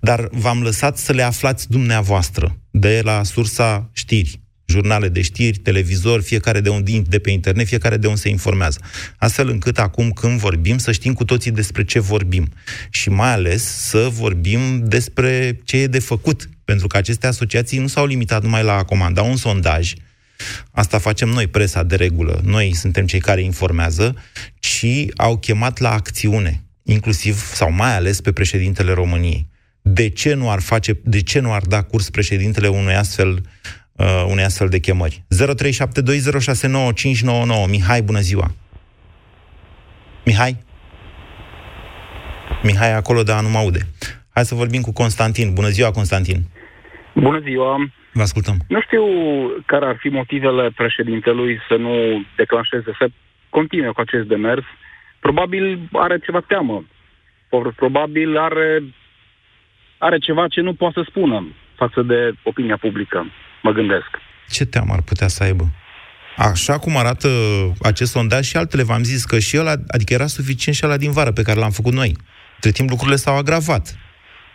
dar 0.00 0.28
v-am 0.32 0.62
lăsat 0.62 0.98
să 0.98 1.12
le 1.12 1.22
aflați 1.22 1.70
dumneavoastră 1.70 2.56
de 2.70 3.00
la 3.04 3.22
sursa 3.22 3.90
știri, 3.92 4.40
jurnale 4.68 5.08
de 5.08 5.22
știri, 5.22 5.58
televizor, 5.58 6.22
fiecare 6.22 6.60
de 6.60 6.68
unde 6.68 7.02
de 7.06 7.18
pe 7.18 7.30
internet, 7.30 7.66
fiecare 7.66 7.96
de 7.96 8.06
unde 8.06 8.20
se 8.20 8.28
informează. 8.28 8.80
Astfel 9.16 9.48
încât 9.48 9.78
acum 9.78 10.10
când 10.10 10.38
vorbim 10.38 10.78
să 10.78 10.92
știm 10.92 11.12
cu 11.12 11.24
toții 11.24 11.50
despre 11.50 11.84
ce 11.84 11.98
vorbim 11.98 12.48
și 12.90 13.10
mai 13.10 13.32
ales 13.32 13.62
să 13.62 14.08
vorbim 14.12 14.88
despre 14.88 15.60
ce 15.64 15.76
e 15.76 15.86
de 15.86 15.98
făcut, 15.98 16.48
pentru 16.64 16.86
că 16.86 16.96
aceste 16.96 17.26
asociații 17.26 17.78
nu 17.78 17.86
s-au 17.86 18.06
limitat 18.06 18.42
numai 18.42 18.62
la 18.62 18.72
a 18.72 18.84
comanda 18.84 19.22
un 19.22 19.36
sondaj, 19.36 19.92
Asta 20.70 20.98
facem 20.98 21.28
noi, 21.28 21.46
presa 21.46 21.82
de 21.82 21.96
regulă. 21.96 22.40
Noi 22.44 22.74
suntem 22.74 23.06
cei 23.06 23.20
care 23.20 23.42
informează, 23.42 24.16
ci 24.58 24.86
au 25.16 25.38
chemat 25.38 25.78
la 25.78 25.92
acțiune, 25.92 26.64
inclusiv 26.82 27.52
sau 27.54 27.72
mai 27.72 27.94
ales 27.94 28.20
pe 28.20 28.32
președintele 28.32 28.92
României 28.92 29.48
de 29.92 30.08
ce 30.08 30.34
nu 30.34 30.50
ar 30.50 30.60
face, 30.60 31.00
de 31.04 31.20
ce 31.20 31.38
nu 31.38 31.52
ar 31.52 31.62
da 31.62 31.82
curs 31.82 32.10
președintele 32.10 32.68
unui 32.68 32.94
astfel, 32.94 33.42
uh, 33.98 34.24
unei 34.28 34.44
astfel 34.44 34.68
de 34.68 34.78
chemări. 34.78 35.22
0372069599. 35.22 35.26
Mihai, 37.68 38.02
bună 38.02 38.18
ziua! 38.18 38.50
Mihai? 40.24 40.56
Mihai 42.62 42.94
acolo, 42.94 43.22
dar 43.22 43.42
nu 43.42 43.48
mă 43.48 43.58
aude. 43.58 43.78
Hai 44.34 44.44
să 44.44 44.54
vorbim 44.54 44.80
cu 44.80 44.92
Constantin. 44.92 45.54
Bună 45.54 45.68
ziua, 45.68 45.90
Constantin! 45.90 46.36
Bună 47.14 47.38
ziua! 47.38 47.76
Vă 48.12 48.22
ascultăm. 48.22 48.56
Nu 48.68 48.80
știu 48.80 49.02
care 49.66 49.86
ar 49.86 49.96
fi 50.00 50.08
motivele 50.08 50.70
președintelui 50.76 51.58
să 51.68 51.74
nu 51.74 52.24
declanșeze, 52.36 52.90
să 52.98 53.08
continue 53.50 53.88
cu 53.88 54.00
acest 54.00 54.26
demers. 54.26 54.62
Probabil 55.20 55.88
are 55.92 56.18
ceva 56.18 56.40
teamă. 56.40 56.84
Probabil 57.76 58.36
are 58.36 58.82
are 59.98 60.18
ceva 60.18 60.48
ce 60.48 60.60
nu 60.60 60.74
poate 60.74 61.00
să 61.00 61.06
spună 61.08 61.46
față 61.74 62.02
de 62.02 62.32
opinia 62.42 62.76
publică, 62.76 63.26
mă 63.62 63.70
gândesc. 63.70 64.08
Ce 64.50 64.64
teamă 64.64 64.92
ar 64.92 65.00
putea 65.00 65.28
să 65.28 65.42
aibă? 65.42 65.68
Așa 66.36 66.78
cum 66.78 66.96
arată 66.96 67.28
acest 67.82 68.10
sondaj 68.10 68.46
și 68.46 68.56
altele, 68.56 68.82
v-am 68.82 69.02
zis 69.02 69.24
că 69.24 69.38
și 69.38 69.58
ăla, 69.58 69.74
adică 69.88 70.12
era 70.12 70.26
suficient 70.26 70.76
și 70.76 70.86
ăla 70.86 70.96
din 70.96 71.12
vară 71.12 71.32
pe 71.32 71.42
care 71.42 71.58
l-am 71.58 71.70
făcut 71.70 71.92
noi. 71.92 72.16
Între 72.54 72.70
timp 72.70 72.88
lucrurile 72.90 73.16
s-au 73.16 73.36
agravat 73.36 73.96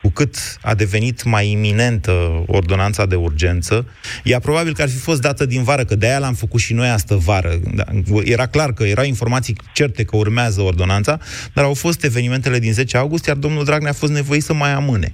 cu 0.03 0.12
cât 0.12 0.36
a 0.62 0.74
devenit 0.74 1.24
mai 1.24 1.51
iminentă 1.51 2.43
ordonanța 2.48 3.05
de 3.05 3.15
urgență, 3.15 3.88
ea 4.24 4.39
probabil 4.39 4.74
că 4.74 4.81
ar 4.81 4.89
fi 4.89 4.98
fost 4.98 5.22
dată 5.22 5.45
din 5.45 5.63
vară, 5.63 5.83
că 5.83 5.95
de-aia 5.95 6.19
l-am 6.19 6.33
făcut 6.33 6.60
și 6.60 6.74
noi 6.74 6.88
astă 6.88 7.15
vară. 7.15 7.51
Da, 7.74 7.83
era 8.24 8.45
clar 8.45 8.74
că 8.74 8.83
erau 8.83 9.05
informații 9.05 9.55
certe 9.74 10.03
că 10.03 10.15
urmează 10.15 10.62
ordonanța, 10.62 11.17
dar 11.53 11.63
au 11.63 11.74
fost 11.74 12.03
evenimentele 12.03 12.60
din 12.60 12.74
10 12.74 12.98
august, 12.98 13.25
iar 13.25 13.36
domnul 13.36 13.63
Dragnea 13.63 13.89
a 13.89 14.01
fost 14.03 14.13
nevoit 14.13 14.41
să 14.41 14.53
mai 14.53 14.74
amâne. 14.74 15.13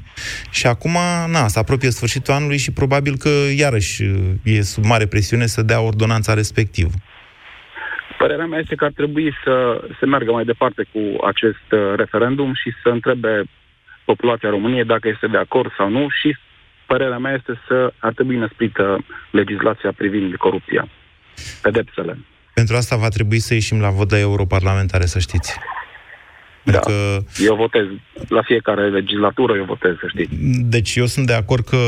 Și 0.51 0.67
acum, 0.67 0.97
na, 1.31 1.47
se 1.47 1.59
apropie 1.59 1.89
sfârșitul 1.89 2.33
anului 2.33 2.57
și 2.57 2.71
probabil 2.71 3.17
că 3.17 3.29
iarăși 3.57 4.03
e 4.43 4.61
sub 4.61 4.83
mare 4.85 5.05
presiune 5.05 5.45
să 5.45 5.61
dea 5.61 5.81
ordonanța 5.81 6.33
respectivă. 6.33 6.91
Părerea 8.17 8.45
mea 8.45 8.59
este 8.59 8.75
că 8.75 8.85
ar 8.85 8.91
trebui 8.95 9.33
să 9.43 9.81
se 9.99 10.05
meargă 10.05 10.31
mai 10.31 10.45
departe 10.45 10.83
cu 10.93 11.25
acest 11.25 11.67
uh, 11.71 11.79
referendum 11.95 12.53
și 12.53 12.69
să 12.83 12.89
întrebe 12.89 13.43
populația 14.11 14.49
României 14.49 14.91
dacă 14.93 15.07
este 15.07 15.27
de 15.27 15.37
acord 15.37 15.69
sau 15.77 15.89
nu 15.89 16.03
și 16.19 16.29
părerea 16.87 17.17
mea 17.17 17.33
este 17.39 17.53
să 17.67 17.93
ar 17.97 18.13
trebui 18.13 18.37
năsprită 18.37 18.83
legislația 19.31 19.91
privind 19.99 20.35
corupția, 20.35 20.83
pedepsele. 21.61 22.13
Pentru 22.53 22.75
asta 22.75 22.95
va 22.95 23.07
trebui 23.07 23.39
să 23.39 23.53
ieșim 23.53 23.79
la 23.79 23.89
vot 23.89 24.07
de 24.09 24.19
europarlamentare, 24.19 25.05
să 25.05 25.19
știți. 25.19 25.57
Da, 26.63 26.79
că... 26.79 27.17
eu 27.49 27.55
votez. 27.55 27.85
La 28.27 28.41
fiecare 28.41 28.89
legislatură 28.89 29.53
eu 29.55 29.63
votez, 29.63 29.93
să 29.99 30.07
știți. 30.13 30.35
Deci 30.75 30.95
eu 30.95 31.05
sunt 31.05 31.25
de 31.25 31.33
acord 31.33 31.63
că... 31.65 31.81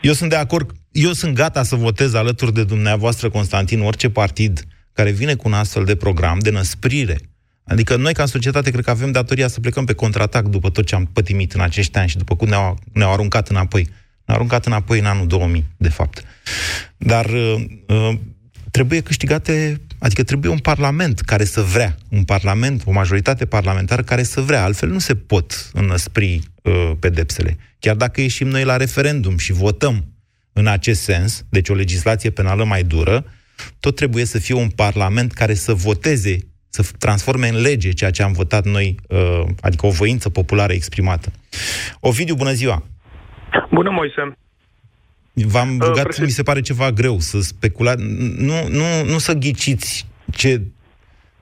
Eu 0.00 0.12
sunt 0.12 0.30
de 0.30 0.36
acord, 0.36 0.70
eu 0.92 1.12
sunt 1.12 1.34
gata 1.34 1.62
să 1.62 1.76
votez 1.76 2.14
alături 2.14 2.52
de 2.52 2.64
dumneavoastră, 2.64 3.28
Constantin, 3.28 3.80
orice 3.80 4.10
partid 4.10 4.60
care 4.92 5.10
vine 5.10 5.34
cu 5.34 5.48
un 5.48 5.52
astfel 5.52 5.84
de 5.84 5.96
program 5.96 6.38
de 6.38 6.50
năsprire 6.50 7.16
Adică 7.64 7.96
noi, 7.96 8.12
ca 8.12 8.26
societate, 8.26 8.70
cred 8.70 8.84
că 8.84 8.90
avem 8.90 9.12
datoria 9.12 9.48
să 9.48 9.60
plecăm 9.60 9.84
pe 9.84 9.92
contraatac 9.92 10.46
după 10.46 10.70
tot 10.70 10.86
ce 10.86 10.94
am 10.94 11.08
pătimit 11.12 11.52
în 11.52 11.60
acești 11.60 11.98
ani 11.98 12.08
și 12.08 12.16
după 12.16 12.36
cum 12.36 12.48
ne-au, 12.48 12.78
ne-au 12.92 13.12
aruncat 13.12 13.48
înapoi. 13.48 13.82
Ne-au 14.24 14.36
aruncat 14.38 14.66
înapoi 14.66 14.98
în 14.98 15.04
anul 15.04 15.26
2000, 15.26 15.64
de 15.76 15.88
fapt. 15.88 16.24
Dar 16.96 17.26
uh, 17.26 17.64
uh, 17.86 18.18
trebuie 18.70 19.00
câștigate, 19.00 19.80
adică 19.98 20.22
trebuie 20.22 20.50
un 20.50 20.58
parlament 20.58 21.20
care 21.20 21.44
să 21.44 21.60
vrea, 21.60 21.96
un 22.08 22.24
parlament, 22.24 22.82
o 22.84 22.92
majoritate 22.92 23.46
parlamentară 23.46 24.02
care 24.02 24.22
să 24.22 24.40
vrea, 24.40 24.62
altfel 24.64 24.88
nu 24.88 24.98
se 24.98 25.14
pot 25.14 25.70
înăspri 25.72 26.40
uh, 26.62 26.92
pedepsele. 26.98 27.56
Chiar 27.78 27.96
dacă 27.96 28.20
ieșim 28.20 28.48
noi 28.48 28.64
la 28.64 28.76
referendum 28.76 29.38
și 29.38 29.52
votăm 29.52 30.04
în 30.52 30.66
acest 30.66 31.02
sens, 31.02 31.44
deci 31.48 31.68
o 31.68 31.74
legislație 31.74 32.30
penală 32.30 32.64
mai 32.64 32.82
dură, 32.82 33.24
tot 33.80 33.96
trebuie 33.96 34.24
să 34.24 34.38
fie 34.38 34.54
un 34.54 34.68
parlament 34.68 35.32
care 35.32 35.54
să 35.54 35.74
voteze 35.74 36.38
să 36.74 36.90
transforme 36.98 37.48
în 37.48 37.60
lege 37.60 37.90
ceea 37.90 38.10
ce 38.10 38.22
am 38.22 38.32
votat 38.32 38.64
noi, 38.64 38.96
uh, 39.08 39.44
adică 39.60 39.86
o 39.86 39.90
voință 39.90 40.28
populară 40.28 40.72
exprimată. 40.72 41.32
Ovidiu, 42.00 42.34
bună 42.34 42.52
ziua! 42.52 42.82
Bună, 43.70 43.90
Moise! 43.90 44.36
V-am 45.32 45.78
uh, 45.78 45.86
rugat, 45.86 46.08
uh, 46.08 46.18
mi 46.18 46.30
se 46.30 46.42
pare 46.42 46.60
ceva 46.60 46.90
greu 46.90 47.18
să 47.18 47.40
speculați, 47.40 48.02
nu, 48.38 48.68
nu, 48.68 49.04
nu 49.04 49.18
să 49.18 49.32
ghiciți 49.32 50.06
ce 50.30 50.60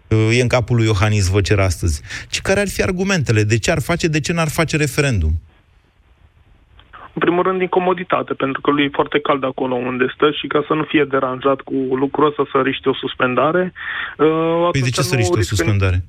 uh, 0.09 0.39
e 0.39 0.41
în 0.41 0.49
capul 0.49 0.77
lui 0.77 0.87
Iohannis 0.87 1.29
vă 1.29 1.41
cer 1.41 1.59
astăzi, 1.59 2.01
ci 2.29 2.41
care 2.41 2.61
ar 2.61 2.69
fi 2.69 2.83
argumentele, 2.83 3.43
de 3.43 3.59
ce 3.59 3.71
ar 3.71 3.81
face, 3.81 4.09
de 4.09 4.21
ce 4.21 4.33
n-ar 4.33 4.49
face 4.49 4.77
referendum? 4.77 5.41
În 7.21 7.27
primul 7.27 7.45
rând, 7.45 7.59
din 7.59 7.69
comoditate, 7.69 8.35
pentru 8.35 8.61
că 8.61 8.71
lui 8.71 8.85
e 8.85 8.99
foarte 9.00 9.21
cald 9.21 9.45
acolo 9.45 9.75
unde 9.75 10.07
stă 10.15 10.31
și 10.31 10.47
ca 10.47 10.65
să 10.67 10.75
nu 10.75 10.83
fie 10.83 11.05
deranjat 11.05 11.61
cu 11.61 11.75
lucrul 11.75 12.27
ăsta 12.27 12.43
să 12.53 12.61
riște 12.65 12.89
o 12.89 12.95
suspendare. 12.95 13.73
Uh, 14.19 14.69
păi 14.71 14.81
de 14.81 14.91
ce 14.91 15.03
să 15.03 15.15
riște 15.15 15.39
o 15.39 15.43
suspendare? 15.43 16.05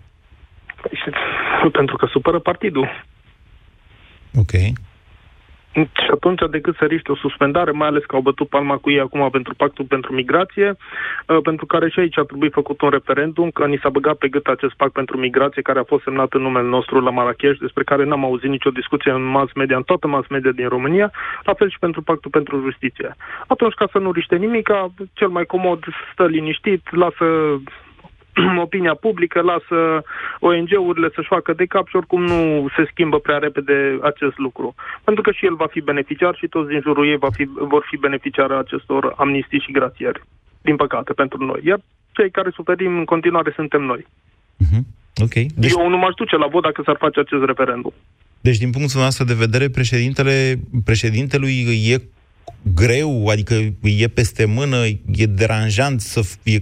Pentru 1.72 1.96
că 1.96 2.06
supără 2.12 2.39
partidul. 2.39 3.06
Ok. 4.36 4.51
Și 5.74 6.10
atunci, 6.12 6.42
decât 6.50 6.75
să 6.75 6.86
riște 6.86 7.12
o 7.12 7.16
suspendare, 7.16 7.72
mai 7.72 7.88
ales 7.88 8.04
că 8.04 8.16
au 8.16 8.22
bătut 8.22 8.50
palma 8.50 8.78
cu 8.78 8.90
ei 8.90 9.00
acum 9.00 9.30
pentru 9.30 9.54
pactul 9.56 9.86
pentru 9.86 10.13
migrație, 10.13 10.75
uh, 11.28 11.38
pentru 11.44 11.66
care 11.66 11.90
și 11.90 12.00
aici 12.00 12.18
a 12.18 12.24
trebuit 12.24 12.54
făcut 12.54 12.82
un 12.82 12.90
referendum, 12.90 13.50
că 13.50 13.66
ni 13.66 13.80
s-a 13.82 13.90
băgat 13.90 14.18
pe 14.18 14.28
gât 14.28 14.48
acest 14.48 14.74
pact 14.74 14.92
pentru 14.92 15.18
migrație, 15.18 15.62
care 15.62 15.80
a 15.80 15.84
fost 15.84 16.04
semnat 16.04 16.34
în 16.34 16.42
numele 16.42 16.68
nostru 16.68 17.00
la 17.00 17.10
Marrakesh, 17.10 17.60
despre 17.60 17.84
care 17.84 18.04
n-am 18.04 18.24
auzit 18.24 18.50
nicio 18.50 18.70
discuție 18.70 19.12
în 19.12 19.24
mass 19.24 19.54
media, 19.54 19.75
în 19.75 19.84
toată 19.84 20.08
mass 20.08 20.28
media 20.28 20.51
din 20.51 20.68
România, 20.68 21.12
la 21.44 21.54
fel 21.54 21.70
și 21.70 21.80
pentru 21.80 22.01
pactul 22.01 22.32
pentru 22.32 22.62
justiție. 22.62 23.16
Atunci, 23.48 23.74
ca 23.74 23.88
să 23.92 23.98
nu 23.98 24.12
riște 24.12 24.36
nimic, 24.36 24.70
cel 25.13 25.28
mai 25.28 25.46
comod 25.46 25.84
stă 26.13 26.25
liniștit, 26.25 26.96
lasă 26.96 27.25
opinia 28.66 28.94
publică, 28.94 29.42
lasă 29.42 30.04
ONG-urile 30.40 31.10
să-și 31.16 31.28
facă 31.28 31.54
de 31.54 31.66
cap 31.66 31.88
și 31.88 31.96
oricum 31.96 32.22
nu 32.22 32.68
se 32.76 32.84
schimbă 32.92 33.20
prea 33.20 33.38
repede 33.38 34.00
acest 34.02 34.38
lucru. 34.38 34.76
Pentru 35.04 35.22
că 35.24 35.32
și 35.32 35.46
el 35.46 35.56
va 35.56 35.68
fi 35.68 35.82
beneficiar 35.82 36.36
și 36.36 36.48
toți 36.48 36.70
din 36.70 36.82
jurul 36.82 37.08
ei 37.08 37.18
va 37.18 37.30
fi, 37.32 37.44
vor 37.74 37.86
fi 37.90 37.98
beneficiari 37.98 38.54
acestor 38.54 39.14
amnistiți 39.18 39.66
și 39.66 39.72
grațieri. 39.72 40.22
Din 40.62 40.76
păcate, 40.76 41.14
pentru 41.14 41.46
noi. 41.46 41.62
Iar 41.64 41.80
cei 42.12 42.32
care 42.32 42.50
suferim 42.54 42.98
în 42.98 43.06
continuare 43.06 43.52
suntem 43.56 43.82
noi. 43.82 44.06
Uh-huh. 44.64 44.84
Ok. 45.24 45.34
Deci... 45.34 45.72
Eu 45.72 45.90
nu 45.90 45.98
m-aș 45.98 46.14
duce 46.16 46.36
la 46.36 46.48
vot 46.48 46.64
dacă 46.64 46.82
s-ar 46.86 46.98
face 47.00 47.20
acest 47.20 47.44
referendum. 47.46 47.94
Deci, 48.42 48.58
din 48.58 48.70
punctul 48.70 49.02
nostru 49.02 49.24
de 49.26 49.34
vedere, 49.34 49.70
președintele, 49.70 50.60
președintelui 50.86 51.66
e 51.90 52.02
greu, 52.76 53.28
adică 53.28 53.54
e 53.82 54.08
peste 54.08 54.46
mână, 54.46 54.76
e 55.16 55.26
deranjant 55.26 56.02
să 56.02 56.22
fie 56.44 56.60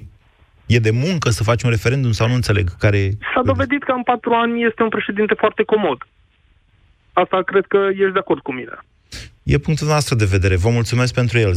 E 0.76 0.80
de 0.80 0.92
muncă 1.06 1.30
să 1.30 1.44
faci 1.44 1.64
un 1.64 1.70
referendum 1.70 2.12
sau 2.12 2.28
nu 2.28 2.34
înțeleg 2.34 2.68
care... 2.80 3.00
S-a 3.34 3.42
dovedit 3.42 3.84
că 3.84 3.92
în 3.92 4.04
patru 4.04 4.34
ani 4.34 4.64
este 4.64 4.84
un 4.84 4.90
președinte 4.90 5.34
foarte 5.34 5.64
comod. 5.64 6.08
Asta 7.14 7.42
cred 7.42 7.66
că 7.68 7.88
ești 7.92 8.18
de 8.18 8.20
acord 8.20 8.42
cu 8.42 8.54
mine. 8.54 8.78
E 9.44 9.58
punctul 9.58 9.88
nostru 9.88 10.16
de 10.16 10.32
vedere. 10.36 10.56
Vă 10.56 10.70
mulțumesc 10.70 11.14
pentru 11.14 11.38
el. 11.38 11.52
0372069599. 11.52 11.56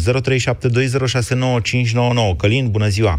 Călin, 2.39 2.71
bună 2.71 2.87
ziua! 2.87 3.15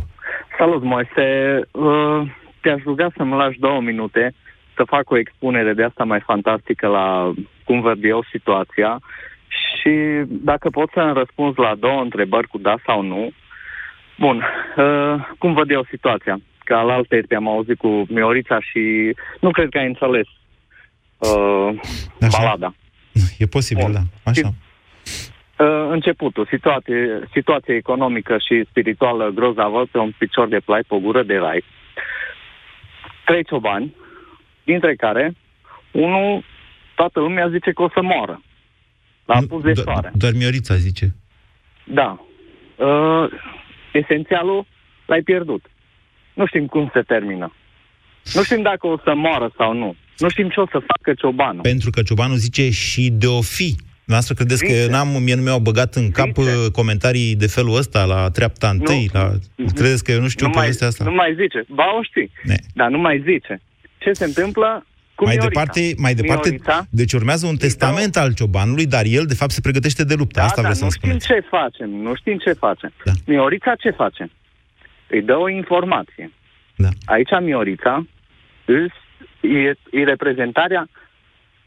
Salut, 0.58 0.84
Moise! 0.84 1.60
Uh, 1.72 2.22
te-aș 2.62 2.84
ruga 2.84 3.08
să-mi 3.16 3.36
lași 3.36 3.60
două 3.60 3.82
minute 3.82 4.34
să 4.76 4.84
fac 4.86 5.10
o 5.10 5.18
expunere 5.18 5.74
de 5.74 5.84
asta 5.84 6.04
mai 6.04 6.20
fantastică 6.20 6.88
la 6.88 7.34
cum 7.64 7.82
văd 7.82 8.04
eu 8.04 8.24
situația 8.32 9.00
și 9.48 10.24
dacă 10.28 10.70
pot 10.70 10.90
să-mi 10.94 11.14
răspunzi 11.14 11.60
la 11.60 11.76
două 11.76 12.02
întrebări 12.02 12.48
cu 12.48 12.58
da 12.58 12.76
sau 12.86 13.02
nu, 13.02 13.32
Bun. 14.24 14.44
Uh, 14.78 15.28
cum 15.38 15.54
văd 15.54 15.70
eu 15.70 15.86
situația? 15.90 16.40
Că 16.64 16.74
al 16.74 16.90
alte 16.90 17.24
te-am 17.28 17.48
auzit 17.48 17.78
cu 17.78 18.06
Miorița 18.10 18.60
și 18.60 19.14
nu 19.40 19.52
cred 19.52 19.70
că 19.70 19.78
ai 19.78 19.88
înțeles 19.88 20.28
uh, 21.18 21.70
balada. 22.32 22.74
E 23.38 23.46
posibil, 23.46 23.84
Bun. 23.84 23.94
da. 23.94 24.32
Așa. 24.32 24.48
Uh, 24.48 25.88
începutul, 25.90 26.48
situație, 26.50 27.30
situație 27.34 27.76
economică 27.76 28.38
și 28.38 28.66
spirituală 28.70 29.30
grozavă 29.30 29.86
pe 29.92 29.98
un 29.98 30.14
picior 30.18 30.48
de 30.48 30.60
plai 30.66 30.82
pe 30.88 30.94
o 30.96 31.00
gură 31.00 31.24
de 31.24 31.38
rai. 31.38 31.64
Trei 33.26 33.44
ciobani, 33.44 33.96
dintre 34.64 34.96
care 34.96 35.34
unul, 35.92 36.44
toată 36.96 37.20
lumea 37.20 37.48
zice 37.48 37.72
că 37.72 37.82
o 37.82 37.90
să 37.90 38.02
moară. 38.02 38.42
La 39.26 39.40
pus 39.50 39.62
de 39.64 39.74
soare. 39.74 40.12
Doar 40.14 40.32
Miorița 40.34 40.76
zice. 40.76 41.16
Da. 41.84 42.20
Uh, 42.76 43.30
esențialul 43.94 44.66
l-ai 45.06 45.22
pierdut. 45.22 45.66
Nu 46.34 46.46
știm 46.46 46.66
cum 46.66 46.90
se 46.94 47.02
termină. 47.02 47.54
Nu 48.34 48.44
știm 48.44 48.62
dacă 48.62 48.88
o 48.88 48.98
să 49.04 49.14
moară 49.16 49.54
sau 49.58 49.74
nu. 49.74 49.96
Nu 50.18 50.30
știm 50.30 50.50
ce 50.50 50.60
o 50.60 50.66
să 50.66 50.80
facă 50.88 51.14
ciobanul. 51.14 51.62
Pentru 51.62 51.90
că 51.90 52.02
ciobanul 52.02 52.38
zice 52.38 52.70
și 52.70 53.10
de 53.12 53.28
o 53.28 53.42
fi. 53.42 53.76
Noastră 54.06 54.34
credeți 54.34 54.66
Zice. 54.66 54.86
că 54.86 54.92
n-am, 54.92 55.08
mie 55.24 55.36
nu 55.36 55.42
mi-au 55.42 55.60
băgat 55.60 55.96
în 55.96 56.12
cap 56.12 56.26
Zice. 56.26 56.56
Uh, 56.56 56.72
comentarii 56.72 57.36
de 57.36 57.48
felul 57.48 57.78
ăsta 57.78 58.06
la 58.06 58.30
treapta 58.30 58.70
întâi? 58.70 59.10
Nu. 59.14 59.20
La... 59.20 59.32
Credeți 59.74 60.04
că 60.04 60.12
eu 60.12 60.22
nu 60.22 60.28
știu 60.28 60.46
nu 60.46 60.52
povestea 60.52 60.88
mai, 60.88 60.90
asta? 60.90 61.04
Nu 61.04 61.16
mai 61.16 61.36
zice. 61.40 61.66
Ba, 61.68 61.86
o 62.00 62.04
știi. 62.04 62.32
Ne. 62.44 62.56
Dar 62.74 62.90
nu 62.90 62.98
mai 62.98 63.24
zice. 63.26 63.62
Ce 63.98 64.14
se 64.14 64.26
întâmplă 64.26 64.86
cu 65.16 65.24
mai 65.24 65.38
departe, 65.38 65.94
mai 65.98 66.14
departe, 66.14 66.50
Miorița, 66.50 66.86
deci 66.90 67.14
urmează 67.14 67.48
un 67.48 67.56
testament 67.56 68.16
al 68.16 68.34
ciobanului, 68.34 68.86
dar 68.86 69.04
el, 69.06 69.26
de 69.26 69.34
fapt, 69.34 69.52
se 69.52 69.62
pregătește 69.62 70.04
de 70.04 70.14
luptă. 70.14 70.40
Da, 70.40 70.46
Asta 70.46 70.62
da, 70.62 70.62
vreau 70.62 70.76
să-mi 70.76 70.92
spuneți. 70.92 71.18
Nu 71.18 71.36
știm 71.36 71.40
ce 71.40 71.48
facem, 71.50 71.90
nu 71.90 72.16
știm 72.16 72.38
ce 72.38 72.54
facem. 72.54 72.92
Da. 73.06 73.12
Miorița 73.26 73.76
ce 73.76 73.90
face? 73.90 74.30
Îi 75.08 75.22
dă 75.22 75.36
o 75.36 75.50
informație. 75.50 76.32
Da. 76.76 76.90
Aici 77.06 77.30
Miorița 77.42 78.06
e, 79.42 79.70
e 79.92 80.04
reprezentarea 80.04 80.90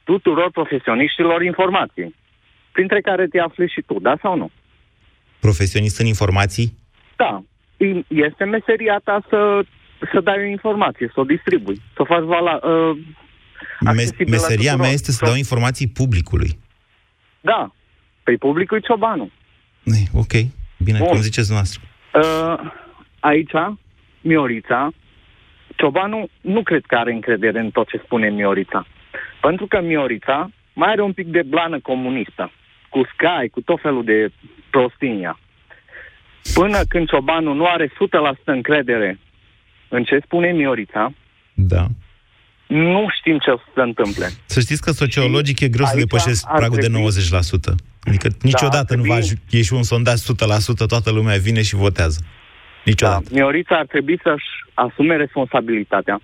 tuturor 0.05 0.51
profesioniștilor 0.51 1.43
informației, 1.43 2.15
printre 2.73 3.01
care 3.01 3.27
te 3.27 3.39
afli 3.41 3.69
și 3.69 3.83
tu, 3.87 3.99
da 4.01 4.17
sau 4.23 4.37
nu? 4.37 4.51
Profesionist 5.41 6.01
în 6.01 6.07
informații? 6.07 6.79
Da. 7.17 7.43
Este 8.09 8.45
meseria 8.45 9.01
ta 9.05 9.25
să, 9.29 9.65
să 10.13 10.21
dai 10.21 10.39
o 10.39 10.51
informație, 10.57 11.11
să 11.15 11.21
o 11.21 11.25
distribui, 11.25 11.81
să 11.95 12.03
o 12.03 12.05
faci 12.05 12.23
vala, 12.23 12.55
uh, 12.55 12.99
Mes- 13.81 14.27
meseria 14.27 14.77
mea 14.77 14.91
este 14.91 15.13
să 15.13 15.25
dau 15.25 15.35
informații 15.35 15.89
publicului. 15.89 16.59
Da. 17.41 17.71
Păi 18.23 18.37
publicul 18.37 18.77
e 18.77 18.81
ciobanul. 18.81 19.31
Ok. 20.13 20.33
Bine, 20.79 20.99
Bun. 20.99 21.07
cum 21.07 21.21
ziceți 21.21 21.53
noastră. 21.53 21.81
Uh, 22.15 22.73
aici, 23.21 23.53
Miorița, 24.21 24.91
ciobanul 25.77 26.31
nu 26.41 26.63
cred 26.63 26.85
că 26.87 26.95
are 26.95 27.13
încredere 27.13 27.61
în 27.61 27.71
tot 27.71 27.89
ce 27.89 28.01
spune 28.05 28.29
Miorița. 28.29 28.87
Pentru 29.41 29.67
că 29.67 29.81
Miorița 29.81 30.51
mai 30.73 30.91
are 30.91 31.03
un 31.03 31.13
pic 31.13 31.27
de 31.27 31.43
blană 31.43 31.81
comunistă, 31.81 32.53
cu 32.89 33.01
Sky, 33.05 33.49
cu 33.51 33.61
tot 33.61 33.81
felul 33.81 34.05
de 34.05 34.33
prostinia. 34.71 35.39
Până 36.55 36.81
când 36.89 37.09
ciobanul 37.09 37.55
nu 37.57 37.67
are 37.67 37.87
100% 37.89 37.91
încredere 38.45 39.19
în 39.89 40.05
ce 40.05 40.21
spune 40.25 40.53
Miorița, 40.53 41.13
da 41.55 41.87
nu 42.67 43.07
știm 43.19 43.39
ce 43.39 43.51
o 43.51 43.57
să 43.57 43.65
se 43.75 43.81
întâmple. 43.81 44.27
Să 44.47 44.61
știți 44.61 44.83
că 44.83 44.91
sociologic 44.91 45.59
și 45.59 45.65
e 45.65 45.69
greu 45.69 45.87
să 45.87 45.97
depășesc 45.97 46.47
pragul 46.47 46.79
trebui... 46.79 47.03
de 47.03 47.19
90%. 47.73 47.75
Adică 48.07 48.29
niciodată 48.43 48.77
da, 48.77 48.85
trebui... 48.85 49.09
nu 49.09 49.15
va 49.15 49.21
ieși 49.51 49.73
un 49.73 49.83
sondaj 49.83 50.15
100%, 50.15 50.87
toată 50.87 51.11
lumea 51.11 51.37
vine 51.37 51.63
și 51.63 51.75
votează. 51.75 52.21
Niciodată. 52.85 53.25
Da. 53.31 53.37
Miorița 53.37 53.77
ar 53.77 53.87
trebui 53.87 54.19
să-și 54.23 54.49
asume 54.75 55.17
responsabilitatea, 55.17 56.21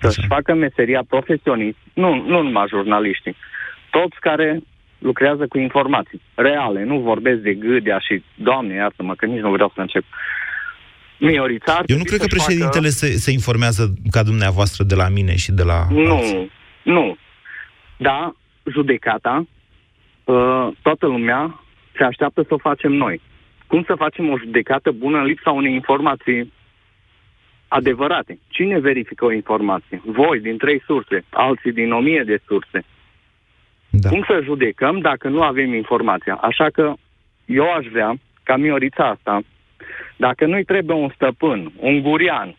să-și 0.00 0.18
Așa. 0.18 0.34
facă 0.34 0.54
meseria 0.54 1.02
profesionist, 1.08 1.76
nu, 1.92 2.14
nu 2.14 2.42
numai 2.42 2.66
jurnaliștii, 2.68 3.36
toți 3.90 4.16
care 4.20 4.60
lucrează 4.98 5.46
cu 5.46 5.58
informații 5.58 6.20
reale, 6.34 6.84
nu 6.84 6.98
vorbesc 6.98 7.40
de 7.40 7.54
gâdea 7.54 7.98
și, 7.98 8.22
Doamne, 8.34 8.74
iartă-mă, 8.74 9.14
că 9.14 9.26
nici 9.26 9.40
nu 9.40 9.50
vreau 9.50 9.72
să 9.74 9.80
încep. 9.80 10.04
Miorița 11.18 11.82
Eu 11.86 11.96
nu 11.96 12.02
cred 12.02 12.20
că 12.20 12.26
președintele 12.26 12.88
facă... 12.88 13.06
se, 13.06 13.06
se 13.16 13.30
informează 13.30 13.94
ca 14.10 14.22
dumneavoastră 14.22 14.84
de 14.84 14.94
la 14.94 15.08
mine 15.08 15.36
și 15.36 15.52
de 15.52 15.62
la... 15.62 15.86
Nu, 15.90 16.14
alții. 16.14 16.50
nu. 16.82 17.16
Da, 17.96 18.34
judecata, 18.72 19.46
uh, 20.24 20.68
toată 20.82 21.06
lumea 21.06 21.64
se 21.96 22.04
așteaptă 22.04 22.42
să 22.42 22.54
o 22.54 22.58
facem 22.58 22.92
noi. 22.92 23.20
Cum 23.66 23.84
să 23.86 23.94
facem 23.94 24.30
o 24.30 24.38
judecată 24.38 24.90
bună 24.90 25.18
în 25.18 25.24
lipsa 25.24 25.50
unei 25.50 25.72
informații 25.72 26.52
adevărate? 27.68 28.38
Cine 28.48 28.78
verifică 28.78 29.24
o 29.24 29.32
informație? 29.32 30.00
Voi, 30.04 30.40
din 30.40 30.56
trei 30.56 30.82
surse, 30.86 31.24
alții 31.30 31.72
din 31.72 31.92
o 31.92 32.00
mie 32.00 32.22
de 32.26 32.38
surse. 32.46 32.84
Da. 33.90 34.08
Cum 34.08 34.24
să 34.26 34.40
judecăm 34.42 34.98
dacă 34.98 35.28
nu 35.28 35.42
avem 35.42 35.74
informația? 35.74 36.34
Așa 36.34 36.68
că 36.72 36.92
eu 37.44 37.72
aș 37.72 37.86
vrea 37.86 38.14
ca 38.42 38.56
Miorița 38.56 39.08
asta 39.08 39.42
dacă 40.16 40.46
nu-i 40.46 40.64
trebuie 40.64 40.96
un 40.96 41.10
stăpân, 41.14 41.72
un 41.76 42.02
gurian, 42.02 42.56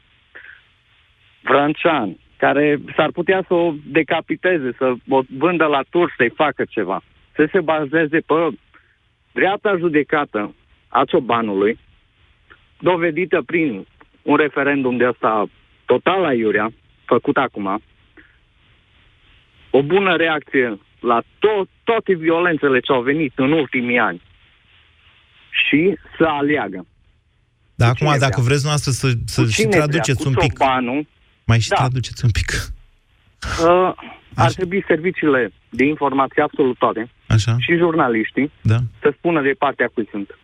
vrăncean, 1.42 2.18
care 2.38 2.80
s-ar 2.96 3.12
putea 3.12 3.44
să 3.48 3.54
o 3.54 3.74
decapiteze, 3.86 4.74
să 4.78 4.94
o 5.10 5.22
vândă 5.38 5.66
la 5.66 5.82
tur, 5.90 6.14
să-i 6.18 6.30
facă 6.30 6.66
ceva, 6.70 7.02
să 7.36 7.48
se 7.52 7.62
bazeze 7.62 8.20
pe 8.20 8.34
dreapta 9.32 9.78
judecată 9.78 10.56
a 10.88 11.06
ciobanului, 11.06 11.80
dovedită 12.80 13.42
prin 13.42 13.86
un 14.22 14.36
referendum 14.36 14.98
de 14.98 15.06
asta 15.06 15.46
total 15.86 16.22
la 16.22 16.34
Iurea, 16.34 16.72
făcut 17.06 17.38
acum, 17.38 17.82
o 19.70 19.82
bună 19.82 20.16
reacție 20.16 20.80
la 21.00 21.22
to- 21.22 21.70
toate 21.84 22.14
violențele 22.14 22.80
ce 22.80 22.92
au 22.92 23.02
venit 23.02 23.32
în 23.36 23.52
ultimii 23.52 24.00
ani 24.00 24.22
și 25.50 25.98
să 26.18 26.24
aleagă. 26.24 26.86
Dar 27.76 27.90
acum, 27.90 28.08
dacă 28.08 28.42
vrea? 28.42 28.44
vreți 28.44 28.66
noastră 28.66 28.92
să, 28.92 29.08
să 29.26 29.46
și 29.46 29.64
traduceți 29.66 30.22
vrea? 30.22 30.30
un 30.30 30.36
pic... 30.48 30.58
Ciobanul, 30.58 31.08
mai 31.46 31.60
și 31.60 31.70
da. 31.70 31.76
traduceți 31.76 32.26
un 32.26 32.32
pic. 32.32 32.50
Uh, 33.64 33.94
ar 34.36 34.52
trebui 34.52 34.84
serviciile 34.88 35.52
de 35.70 35.84
informație 35.86 36.42
absolut 36.42 36.78
toate, 36.78 37.10
Așa. 37.28 37.52
Așa. 37.52 37.56
și 37.60 37.78
jurnaliștii 37.78 38.52
Da. 38.62 38.78
să 39.02 39.14
spună 39.18 39.42
de 39.42 39.56
partea 39.58 39.90
cui 39.94 40.08
sunt. 40.12 40.38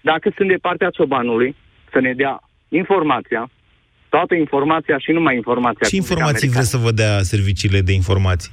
Dacă 0.00 0.32
sunt 0.36 0.48
de 0.48 0.58
partea 0.60 0.90
ciobanului, 0.90 1.56
să 1.92 2.00
ne 2.00 2.12
dea 2.12 2.40
informația, 2.68 3.50
toată 4.08 4.34
informația 4.34 4.98
și 4.98 5.10
numai 5.10 5.34
informația. 5.36 5.86
Ce 5.88 5.96
cum 5.96 6.04
zic 6.04 6.10
informații 6.10 6.48
vreți 6.48 6.70
să 6.70 6.76
vă 6.76 6.90
dea 6.90 7.22
serviciile 7.22 7.80
de 7.80 7.92
informații? 7.92 8.52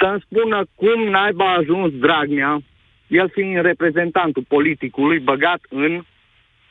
să-mi 0.00 0.24
spună 0.26 0.66
cum 0.74 1.08
naiba 1.10 1.44
a 1.52 1.56
ajuns 1.56 1.92
Dragnea, 1.92 2.62
el 3.06 3.30
fiind 3.30 3.60
reprezentantul 3.60 4.44
politicului 4.48 5.18
băgat 5.18 5.60
în 5.68 6.04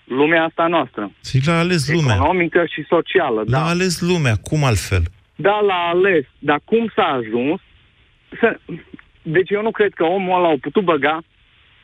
lumea 0.06 0.44
asta 0.44 0.68
noastră. 0.68 1.12
Și 1.30 1.42
l-a 1.46 1.58
ales 1.58 1.92
lumea. 1.92 2.16
Economică 2.16 2.66
și 2.70 2.86
socială, 2.90 3.44
da. 3.48 3.60
L-a 3.60 3.66
ales 3.66 4.02
lumea. 4.02 4.36
Cum 4.36 4.64
altfel? 4.64 5.04
Da, 5.36 5.60
l-a 5.60 5.90
ales. 5.94 6.26
Dar 6.40 6.60
cum 6.66 6.92
s-a 6.96 7.04
ajuns? 7.04 7.62
Să... 8.40 8.60
Deci 9.22 9.50
eu 9.50 9.62
nu 9.62 9.72
cred 9.72 9.94
că 9.94 10.04
omul 10.04 10.38
ăla 10.38 10.48
au 10.48 10.58
putut 10.58 10.84
băga 10.84 11.22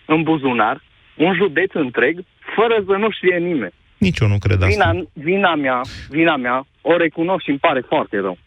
în 0.05 0.23
buzunar 0.23 0.81
un 1.15 1.33
județ 1.35 1.71
întreg 1.73 2.23
fără 2.55 2.83
să 2.87 2.95
nu 2.95 3.11
știe 3.11 3.37
nimeni. 3.37 3.73
Nici 3.97 4.19
eu 4.19 4.27
nu 4.27 4.37
cred 4.37 4.61
asta. 4.61 4.67
Vina, 4.67 5.05
vina 5.13 5.55
mea, 5.55 5.81
vina 6.09 6.35
mea, 6.35 6.65
o 6.81 6.97
recunosc 6.97 7.43
și 7.43 7.49
îmi 7.49 7.59
pare 7.59 7.81
foarte 7.87 8.17
rău. 8.17 8.37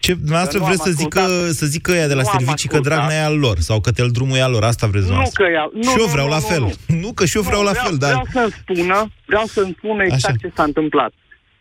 Ce, 0.00 0.14
dumneavoastră 0.14 0.58
Că 0.58 0.64
nu 0.64 0.68
vreți 0.70 0.86
am 0.88 0.92
să 0.94 0.98
zică, 1.02 1.18
ascultat. 1.20 1.52
să 1.54 1.66
zică 1.66 1.90
ăia 1.92 2.06
de 2.06 2.14
la 2.14 2.22
Nu 2.22 2.28
am 2.28 2.34
servicii 2.38 2.68
că 2.68 2.74
ascultat. 2.76 2.98
Dragnea 2.98 3.20
e 3.22 3.24
al 3.24 3.38
lor 3.38 3.58
sau 3.58 3.80
că 3.80 3.90
tel 3.90 4.08
drumul 4.10 4.36
e 4.36 4.42
al 4.42 4.50
lor. 4.50 4.64
Asta 4.64 4.86
vreți 4.86 5.06
Nu 5.08 5.10
dumneavoastră. 5.10 5.44
că 5.44 5.50
ea... 5.50 5.70
Nu, 5.74 5.82
și 5.82 5.98
eu 5.98 6.04
nu, 6.06 6.12
vreau 6.12 6.26
nu, 6.26 6.32
la 6.36 6.38
nu, 6.38 6.46
fel. 6.52 6.60
Nu, 6.60 6.96
Nu, 7.02 7.12
că 7.12 7.24
și 7.24 7.36
eu 7.36 7.42
vreau 7.42 7.62
la 7.62 7.70
vreau, 7.70 7.86
fel, 7.86 7.96
dar 7.96 8.10
Vreau 8.12 8.26
să-mi 8.48 8.54
spună, 8.62 8.98
vreau 9.26 9.44
să-mi 9.46 9.74
spună 9.78 10.02
exact 10.04 10.24
Așa. 10.24 10.36
ce 10.48 10.52
s-a 10.56 10.62
întâmplat. 10.62 11.12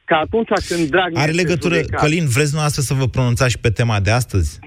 Că 0.05 0.13
atunci 0.15 0.47
când 0.67 0.89
Dragnea 0.89 1.21
are 1.21 1.31
este 1.31 1.41
legătură, 1.41 1.75
judecat- 1.75 1.99
Călin, 2.01 2.25
vreți 2.35 2.49
dumneavoastră 2.53 2.81
să 2.81 2.93
vă 2.93 3.07
pronunțați 3.07 3.51
și 3.51 3.57
pe 3.59 3.69
tema 3.69 3.99
de 3.99 4.11
astăzi? 4.11 4.59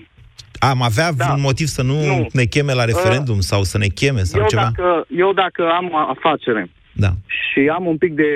Am 0.59 0.83
avea 0.83 1.13
Da. 1.13 1.25
vreun 1.25 1.41
motiv 1.41 1.67
să 1.67 1.83
nu, 1.83 2.07
Nu. 2.07 2.27
ne 2.33 2.45
cheme 2.45 2.73
la 2.75 2.85
referendum 2.85 3.41
sau 3.41 3.63
să 3.63 3.79
ne 3.79 3.87
cheme 3.87 4.23
sau 4.23 4.41
eu 4.41 4.47
ceva? 4.47 4.63
Dacă, 4.63 5.07
eu 5.17 5.33
dacă 5.33 5.63
am 5.81 5.87
afacere 6.19 6.71
Da. 6.93 7.09
și 7.27 7.61
am 7.77 7.87
un 7.87 7.97
pic 7.97 8.13
de... 8.15 8.29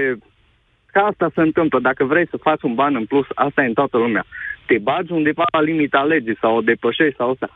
Ca 0.92 1.00
asta 1.10 1.30
se 1.34 1.40
întâmplă. 1.40 1.78
Dacă 1.80 2.04
vrei 2.04 2.26
să 2.30 2.36
faci 2.42 2.62
un 2.62 2.74
ban 2.74 2.94
în 2.94 3.04
plus, 3.04 3.26
asta 3.34 3.62
e 3.62 3.66
în 3.66 3.72
toată 3.72 3.96
lumea. 3.96 4.24
Te 4.66 4.78
bagi 4.78 5.12
undeva 5.12 5.44
la 5.52 5.60
limita 5.60 6.02
legii 6.02 6.36
sau 6.40 6.56
o 6.56 6.60
depășești 6.60 7.16
sau 7.16 7.30
asta. 7.30 7.48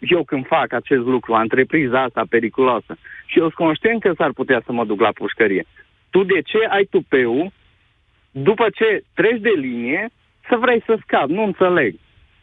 Eu 0.00 0.24
când 0.24 0.46
fac 0.46 0.72
acest 0.72 1.00
lucru, 1.00 1.32
întrepriza 1.32 2.02
asta 2.02 2.22
periculoasă, 2.28 2.96
și 3.26 3.38
eu 3.38 3.42
sunt 3.44 3.54
conștient 3.54 4.00
că 4.00 4.12
s-ar 4.16 4.32
putea 4.32 4.62
să 4.64 4.72
mă 4.72 4.84
duc 4.84 5.00
la 5.00 5.12
pușcărie. 5.12 5.64
Tu 6.10 6.22
de 6.22 6.40
ce 6.40 6.58
ai 6.68 6.84
tupeu, 6.84 7.52
după 8.30 8.66
ce 8.74 9.02
treci 9.14 9.40
de 9.40 9.52
linie, 9.56 10.08
să 10.48 10.56
vrei 10.56 10.82
să 10.86 10.98
scapi? 11.00 11.32
Nu 11.32 11.42
înțeleg. 11.42 11.94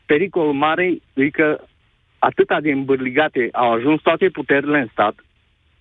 Pericolul 0.06 0.54
mare 0.54 0.98
e 1.14 1.30
că 1.30 1.60
atâta 2.20 2.62
de 2.62 2.72
îmbârligate 2.72 3.50
au 3.52 3.72
ajuns 3.72 4.02
toate 4.02 4.30
puterile 4.30 4.80
în 4.80 4.88
stat, 4.92 5.16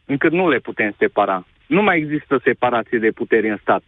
încât 0.04 0.32
nu 0.32 0.48
le 0.48 0.58
putem 0.58 0.94
separa. 0.98 1.46
Nu 1.66 1.82
mai 1.82 1.98
există 1.98 2.40
separație 2.44 2.98
de 2.98 3.10
puteri 3.10 3.48
în 3.48 3.56
stat. 3.56 3.82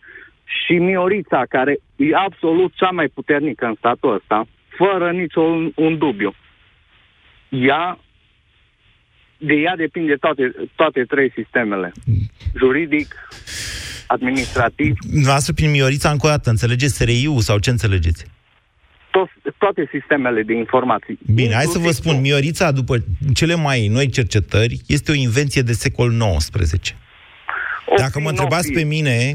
Și 0.47 0.73
Miorița, 0.73 1.43
care 1.49 1.79
e 1.97 2.15
absolut 2.15 2.73
cea 2.75 2.91
mai 2.91 3.09
puternică 3.09 3.67
în 3.67 3.75
statul 3.79 4.15
ăsta, 4.15 4.47
fără 4.69 5.11
niciun 5.11 5.73
un 5.75 5.99
dubiu, 5.99 6.35
ea, 7.49 7.99
de 9.39 9.55
ea 9.55 9.77
depinde 9.77 10.15
toate, 10.15 10.55
toate 10.75 11.05
trei 11.05 11.33
sistemele. 11.35 11.93
Juridic, 12.59 13.15
administrativ, 14.07 14.95
Dumneavoastră, 15.01 15.53
prin 15.53 15.71
Miorița, 15.71 16.11
încă 16.11 16.27
o 16.27 16.31
dată, 16.31 16.51
înțelegeți 16.51 16.95
SRI-ul 16.97 17.41
sau 17.41 17.59
ce 17.59 17.71
înțelegeți? 17.71 18.27
to- 19.17 19.53
toate 19.59 19.89
sistemele 19.93 20.43
de 20.43 20.55
informații. 20.55 21.19
Bine, 21.35 21.55
hai 21.55 21.65
să 21.65 21.79
vă 21.79 21.91
spun, 21.91 22.21
Miorița, 22.21 22.71
după 22.71 22.97
cele 23.35 23.55
mai 23.55 23.87
noi 23.87 24.09
cercetări, 24.09 24.81
este 24.87 25.11
o 25.11 25.15
invenție 25.15 25.63
de 25.63 25.73
secol 25.73 26.11
XIX. 26.37 26.95
Dacă 27.97 28.21
mă 28.21 28.29
întrebați 28.29 28.73
pe 28.73 28.85
mine, 28.85 29.33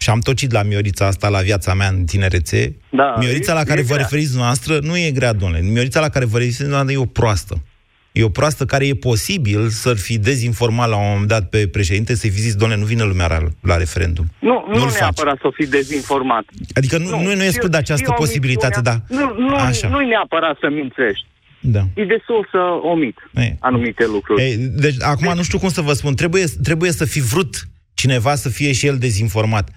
și 0.00 0.10
am 0.10 0.20
tocit 0.20 0.52
la 0.52 0.62
Miorița 0.62 1.06
asta 1.06 1.28
la 1.28 1.40
viața 1.40 1.74
mea 1.74 1.88
în 1.88 2.04
tinerețe, 2.04 2.76
Da, 2.90 3.14
Miorița 3.18 3.52
e- 3.52 3.54
la 3.54 3.62
care 3.64 3.80
e 3.80 3.82
vă 3.82 3.88
grea. 3.92 4.02
referiți 4.02 4.28
dumneavoastră 4.28 4.78
nu 4.82 4.96
e 4.98 5.10
grea, 5.10 5.32
domnule. 5.32 5.60
Miorița 5.62 6.00
la 6.00 6.08
care 6.08 6.24
vă 6.24 6.36
referiți 6.38 6.58
dumneavoastră 6.58 6.98
e 7.00 7.02
o 7.02 7.06
proastă. 7.20 7.62
E 8.12 8.22
o 8.24 8.28
proastă 8.28 8.64
care 8.64 8.86
e 8.86 8.94
posibil 8.94 9.68
să-l 9.68 9.96
fi 9.96 10.18
dezinformat 10.18 10.88
la 10.88 10.96
un 10.96 11.08
moment 11.10 11.28
dat 11.28 11.48
pe 11.48 11.68
președinte, 11.68 12.14
să-i 12.14 12.30
fi 12.30 12.40
zis, 12.40 12.54
domnule, 12.54 12.80
nu 12.80 12.86
vine 12.86 13.02
lumea 13.02 13.26
la, 13.26 13.38
la 13.62 13.76
referendum. 13.76 14.24
Nu, 14.38 14.64
nu 14.68 14.78
Nu-l 14.78 14.88
faci. 14.88 14.98
neapărat 15.00 15.38
să 15.40 15.48
fii 15.54 15.66
dezinformat. 15.66 16.44
Adică 16.74 16.98
nu, 16.98 17.08
nu, 17.08 17.22
nu 17.22 17.30
exclud 17.42 17.52
știu- 17.54 17.78
această 17.78 18.02
știu 18.02 18.12
posibilitate, 18.12 18.80
da. 18.80 18.90
omisiunea- 19.10 19.34
Nu, 19.38 19.48
nu, 19.48 19.54
Așa. 19.54 19.88
nu-i 19.88 20.06
neapărat 20.06 20.56
să 20.60 20.68
mințești. 20.70 21.26
Da. 21.60 21.80
E 21.94 22.04
destul 22.04 22.48
să 22.50 22.58
omit 22.92 23.16
E. 23.34 23.56
anumite 23.60 24.04
lucruri. 24.06 24.42
Ei, 24.42 24.56
deci, 24.56 24.96
acum 25.00 25.32
nu 25.34 25.42
știu 25.42 25.58
cum 25.58 25.68
să 25.68 25.80
vă 25.80 25.92
spun. 25.92 26.14
Trebuie, 26.14 26.44
trebuie 26.62 26.92
să 26.92 27.04
fi 27.04 27.20
vrut 27.20 27.68
cineva 27.98 28.34
să 28.34 28.48
fie 28.48 28.72
și 28.72 28.86
el 28.86 28.98
dezinformat. 28.98 29.70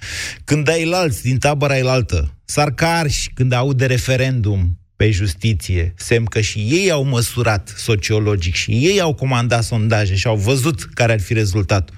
Când 0.43 0.69
ai 0.69 0.91
alți 0.93 1.21
din 1.21 1.37
tabăra 1.37 1.77
elaltă, 1.77 2.37
sarcarși 2.45 3.31
când 3.33 3.51
aud 3.51 3.77
de 3.77 3.85
referendum 3.85 4.77
pe 4.95 5.11
justiție, 5.11 5.93
semn 5.97 6.25
că 6.25 6.41
și 6.41 6.59
ei 6.59 6.91
au 6.91 7.03
măsurat 7.03 7.73
sociologic 7.77 8.55
și 8.55 8.71
ei 8.71 8.99
au 8.99 9.13
comandat 9.13 9.63
sondaje 9.63 10.15
și 10.15 10.27
au 10.27 10.35
văzut 10.35 10.83
care 10.93 11.11
ar 11.11 11.19
fi 11.19 11.33
rezultatul. 11.33 11.95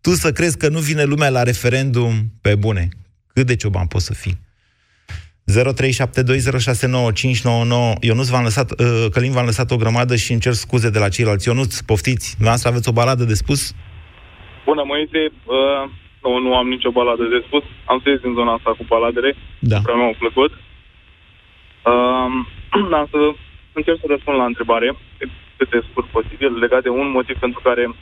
Tu 0.00 0.14
să 0.14 0.32
crezi 0.32 0.56
că 0.56 0.68
nu 0.68 0.78
vine 0.78 1.04
lumea 1.04 1.28
la 1.28 1.42
referendum 1.42 2.32
pe 2.40 2.54
bune. 2.54 2.88
Cât 3.34 3.46
de 3.46 3.56
cioban 3.56 3.86
poți 3.86 4.04
să 4.04 4.14
fii? 4.14 4.40
0372069599 5.50 5.54
Ionuț 8.00 8.28
v-am 8.28 8.42
lăsat, 8.42 8.80
uh, 8.80 9.06
Călin 9.10 9.32
v-am 9.32 9.44
lăsat 9.44 9.70
o 9.70 9.76
grămadă 9.76 10.16
și 10.16 10.32
încerc 10.32 10.54
scuze 10.54 10.90
de 10.90 10.98
la 10.98 11.08
ceilalți. 11.08 11.48
Ionuț, 11.48 11.80
poftiți, 11.80 12.30
dumneavoastră 12.30 12.68
aveți 12.68 12.88
o 12.88 12.92
baladă 12.92 13.24
de 13.24 13.34
spus? 13.34 13.74
Bună, 14.64 14.82
Moise. 14.86 15.20
Uh, 15.44 15.82
nu, 16.22 16.38
nu 16.38 16.56
am 16.56 16.68
nicio 16.68 16.90
baladă 16.90 17.24
de 17.24 17.42
spus. 17.46 17.62
Am 17.84 17.98
trăit 17.98 18.24
în 18.24 18.34
zona 18.34 18.52
asta 18.52 18.70
cu 18.70 18.84
baladele. 18.88 19.34
Da. 19.58 19.78
Prea 19.82 19.94
mi-au 19.94 20.14
plăcut. 20.18 20.52
Uh, 21.90 22.30
am 23.00 23.06
să 23.10 23.18
încerc 23.72 23.98
să 24.00 24.06
răspund 24.08 24.36
la 24.36 24.44
întrebare 24.44 24.96
cât 25.56 25.70
de 25.70 25.86
scurt 25.90 26.06
posibil, 26.06 26.58
legat 26.58 26.82
de 26.82 26.88
un 26.88 27.10
motiv 27.10 27.38
pentru 27.38 27.60
care 27.62 27.94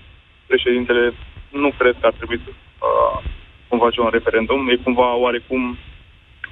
președintele 0.46 1.14
nu 1.51 1.70
cred 1.79 1.96
că 2.01 2.07
ar 2.07 2.12
trebui 2.12 2.40
să 2.44 2.51
uh, 2.51 3.23
cum 3.68 3.79
face 3.79 4.01
un 4.01 4.09
referendum. 4.12 4.68
E 4.68 4.77
cumva 4.77 5.14
oarecum 5.14 5.77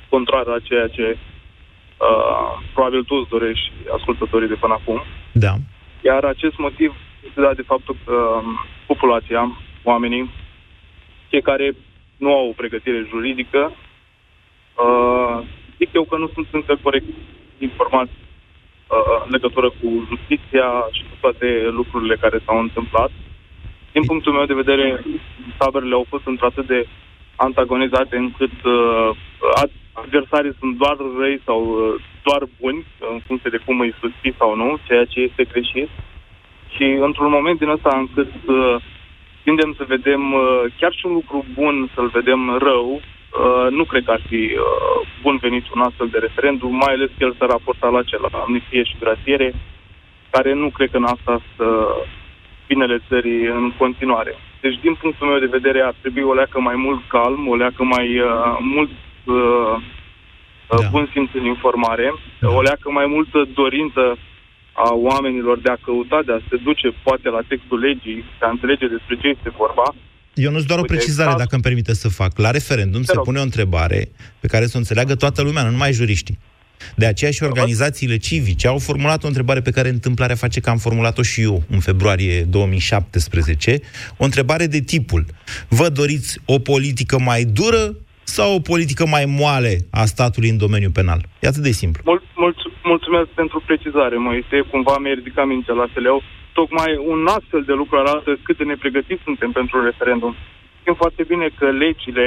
contrar 0.08 0.46
la 0.46 0.58
ceea 0.58 0.88
ce 0.88 1.06
uh, 1.16 2.50
probabil 2.72 3.02
tu 3.04 3.14
îți 3.14 3.28
dorești 3.28 3.64
și 3.64 3.72
ascultătorii 3.96 4.48
de 4.48 4.54
până 4.54 4.74
acum. 4.80 5.02
Da. 5.32 5.52
Iar 6.00 6.24
acest 6.24 6.56
motiv 6.58 6.94
este 7.26 7.40
dat 7.40 7.56
de 7.56 7.62
faptul 7.72 7.96
că 8.04 8.12
um, 8.12 8.66
populația, 8.86 9.58
oamenii, 9.92 10.30
cei 11.30 11.42
care 11.42 11.66
nu 12.16 12.30
au 12.38 12.48
o 12.48 12.58
pregătire 12.60 13.06
juridică, 13.08 13.72
uh, 14.84 15.38
zic 15.78 15.88
eu 15.92 16.04
că 16.04 16.16
nu 16.16 16.28
sunt 16.34 16.46
încă 16.50 16.78
corect 16.82 17.06
informați 17.58 18.16
uh, 18.16 19.22
în 19.24 19.30
legătură 19.36 19.68
cu 19.68 19.88
justiția 20.10 20.68
și 20.96 21.02
cu 21.02 21.14
toate 21.20 21.48
lucrurile 21.70 22.16
care 22.16 22.38
s-au 22.44 22.58
întâmplat. 22.60 23.10
Din 23.92 24.04
punctul 24.04 24.32
meu 24.32 24.46
de 24.46 24.60
vedere, 24.62 25.04
taberele 25.58 25.94
au 25.94 26.06
fost 26.08 26.26
într-atât 26.26 26.66
de 26.66 26.86
antagonizate 27.36 28.16
încât 28.16 28.56
uh, 28.64 29.10
ad- 29.62 29.78
adversarii 29.92 30.58
sunt 30.58 30.76
doar 30.76 30.96
răi 31.18 31.40
sau 31.44 31.60
uh, 31.62 32.02
doar 32.22 32.42
buni, 32.60 32.84
în 33.12 33.18
funcție 33.26 33.50
de 33.50 33.60
cum 33.64 33.80
îi 33.80 33.94
susții 34.00 34.34
sau 34.38 34.56
nu, 34.56 34.78
ceea 34.86 35.04
ce 35.04 35.20
este 35.20 35.44
greșit. 35.52 35.88
Și 36.74 36.84
într-un 37.08 37.30
moment 37.30 37.58
din 37.58 37.68
ăsta 37.68 37.92
încât 37.96 38.32
uh, 38.46 38.76
tindem 39.48 39.74
să 39.78 39.84
vedem 39.96 40.22
uh, 40.32 40.42
chiar 40.78 40.92
și 40.98 41.06
un 41.06 41.12
lucru 41.12 41.44
bun, 41.54 41.90
să-l 41.94 42.08
vedem 42.18 42.40
rău, 42.68 42.88
uh, 42.94 43.66
nu 43.70 43.84
cred 43.84 44.04
că 44.04 44.10
ar 44.10 44.22
fi 44.28 44.42
uh, 44.54 44.98
bun 45.22 45.36
venit 45.46 45.64
un 45.74 45.80
astfel 45.80 46.08
de 46.14 46.18
referendum, 46.18 46.74
mai 46.74 46.92
ales 46.94 47.10
că 47.10 47.24
el 47.24 47.34
s-a 47.38 47.46
raportat 47.46 47.92
la 47.92 47.98
acela, 47.98 48.28
la 48.32 48.38
amnistie 48.38 48.82
și 48.82 49.00
grațiere, 49.04 49.48
care 50.30 50.52
nu 50.52 50.68
cred 50.76 50.90
că 50.90 50.96
în 50.96 51.04
asta 51.14 51.40
să 51.56 51.66
binele 52.66 52.98
țării 53.08 53.44
în 53.58 53.72
continuare. 53.82 54.34
Deci, 54.60 54.78
din 54.80 54.94
punctul 54.94 55.26
meu 55.26 55.38
de 55.38 55.56
vedere, 55.58 55.80
ar 55.80 55.94
trebui 56.00 56.22
o 56.22 56.34
leacă 56.34 56.60
mai 56.60 56.76
mult 56.76 57.00
calm, 57.08 57.48
o 57.48 57.54
leacă 57.54 57.82
mai 57.84 58.18
uh, 58.18 58.56
mult 58.74 58.90
uh, 59.24 59.74
da. 60.68 60.88
bun 60.90 61.08
simț 61.12 61.30
în 61.34 61.44
informare, 61.44 62.14
da. 62.40 62.48
o 62.48 62.60
leacă 62.60 62.90
mai 62.90 63.06
multă 63.06 63.48
dorință 63.54 64.18
a 64.86 64.88
oamenilor 65.10 65.56
de 65.66 65.70
a 65.74 65.78
căuta, 65.84 66.18
de 66.26 66.32
a 66.32 66.40
se 66.50 66.56
duce 66.68 66.88
poate 67.06 67.28
la 67.36 67.42
textul 67.50 67.78
legii, 67.88 68.18
de 68.38 68.44
a 68.48 68.50
înțelege 68.56 68.86
despre 68.96 69.14
ce 69.20 69.26
este 69.36 69.50
vorba. 69.62 69.86
Eu 70.44 70.50
nu 70.50 70.60
doar 70.60 70.78
o 70.78 70.82
Uite, 70.82 70.94
precizare, 70.94 71.28
caz- 71.30 71.38
dacă 71.42 71.54
îmi 71.54 71.62
permite 71.68 71.94
să 71.94 72.08
fac. 72.08 72.38
La 72.38 72.50
referendum 72.50 73.02
se 73.02 73.12
rog. 73.14 73.24
pune 73.24 73.38
o 73.38 73.42
întrebare 73.42 74.00
pe 74.40 74.46
care 74.46 74.64
să 74.66 74.72
o 74.74 74.78
înțeleagă 74.78 75.14
toată 75.14 75.42
lumea, 75.42 75.62
nu 75.62 75.70
numai 75.70 75.92
juriștii. 75.92 76.38
De 76.96 77.06
aceea 77.06 77.30
și 77.30 77.42
organizațiile 77.42 78.16
civice 78.16 78.66
au 78.68 78.78
formulat 78.78 79.24
o 79.24 79.26
întrebare 79.26 79.60
pe 79.60 79.70
care 79.70 79.88
întâmplarea 79.88 80.36
face 80.36 80.60
că 80.60 80.70
am 80.70 80.76
formulat-o 80.78 81.22
și 81.22 81.40
eu 81.42 81.62
în 81.70 81.80
februarie 81.80 82.42
2017, 82.42 83.80
o 84.16 84.24
întrebare 84.24 84.66
de 84.66 84.80
tipul 84.80 85.24
Vă 85.68 85.88
doriți 85.88 86.40
o 86.44 86.58
politică 86.58 87.18
mai 87.18 87.44
dură 87.44 87.96
sau 88.24 88.54
o 88.54 88.60
politică 88.60 89.06
mai 89.06 89.24
moale 89.24 89.78
a 89.90 90.04
statului 90.04 90.48
în 90.48 90.56
domeniul 90.56 90.90
penal? 90.90 91.24
E 91.40 91.46
atât 91.48 91.62
de 91.62 91.70
simplu. 91.70 92.02
Mul- 92.04 92.22
mulț- 92.34 92.67
mulțumesc 92.92 93.28
pentru 93.40 93.58
precizare, 93.68 94.16
Moise, 94.26 94.56
cumva 94.72 94.94
mi-ai 94.98 95.18
ridicat 95.20 95.46
mintea 95.46 95.74
la 95.82 95.88
seleu. 95.94 96.18
Tocmai 96.58 96.90
un 97.12 97.20
astfel 97.36 97.62
de 97.70 97.74
lucru 97.80 97.94
arată 97.98 98.30
cât 98.46 98.56
de 98.60 98.64
nepregătiți 98.72 99.26
suntem 99.28 99.50
pentru 99.58 99.76
referendum. 99.88 100.32
Știm 100.80 100.94
foarte 101.02 101.22
bine 101.32 101.46
că 101.58 101.66
legile 101.84 102.26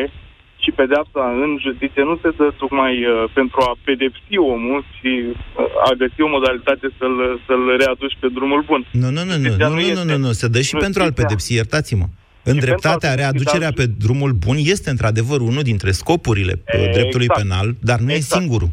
și 0.63 0.71
pedeapsa 0.79 1.23
în 1.43 1.51
justiție 1.65 2.03
nu 2.09 2.15
se 2.21 2.29
dă 2.37 2.47
tocmai 2.61 2.93
uh, 3.05 3.11
pentru 3.39 3.59
a 3.67 3.71
pedepsi 3.87 4.35
omul 4.55 4.79
și 4.97 5.11
uh, 5.25 5.87
a 5.87 5.91
găsi 6.01 6.19
o 6.27 6.33
modalitate 6.35 6.87
să-l, 6.97 7.17
să-l 7.45 7.63
readuci 7.81 8.17
pe 8.21 8.27
drumul 8.37 8.61
bun. 8.69 8.81
Nu, 9.01 9.09
nu, 9.15 9.21
nu, 9.29 9.35
nu, 9.43 9.51
nu, 9.57 9.79
nu, 9.97 10.03
nu, 10.11 10.17
nu, 10.25 10.31
se 10.41 10.47
dă 10.53 10.61
și 10.67 10.75
nu 10.75 10.79
pentru 10.85 11.01
a-l 11.01 11.13
pedepsi, 11.21 11.53
iertați-mă. 11.53 12.05
Îndreptatea, 12.43 13.13
readucerea 13.13 13.71
pe 13.71 13.85
drumul 13.85 14.31
bun 14.31 14.57
este 14.59 14.89
într-adevăr 14.89 15.39
unul 15.41 15.63
dintre 15.63 15.91
scopurile 15.91 16.61
e, 16.65 16.89
dreptului 16.93 17.27
penal, 17.27 17.75
dar 17.79 17.99
nu 17.99 18.11
exact. 18.11 18.31
e 18.31 18.39
singurul. 18.39 18.69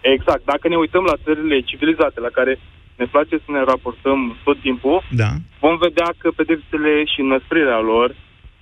Exact. 0.00 0.44
Dacă 0.44 0.68
ne 0.68 0.76
uităm 0.76 1.04
la 1.04 1.16
țările 1.24 1.60
civilizate, 1.60 2.20
la 2.20 2.28
care 2.28 2.58
ne 2.96 3.06
place 3.06 3.36
să 3.44 3.50
ne 3.52 3.62
raportăm 3.64 4.36
tot 4.44 4.60
timpul, 4.60 5.02
da. 5.10 5.30
vom 5.60 5.76
vedea 5.76 6.08
că 6.18 6.30
pedepsele 6.30 7.04
și 7.04 7.20
năsprirea 7.22 7.80
lor 7.80 8.14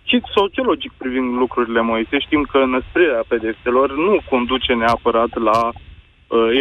și 0.05 0.23
sociologic 0.35 0.93
privind 0.97 1.37
lucrurile, 1.43 1.81
Moise, 1.81 2.19
știm 2.19 2.43
că 2.53 2.59
năsprirea 2.65 3.23
pedepselor 3.29 3.97
nu 3.97 4.21
conduce 4.31 4.73
neapărat 4.73 5.33
la 5.49 5.59
uh, 5.67 5.88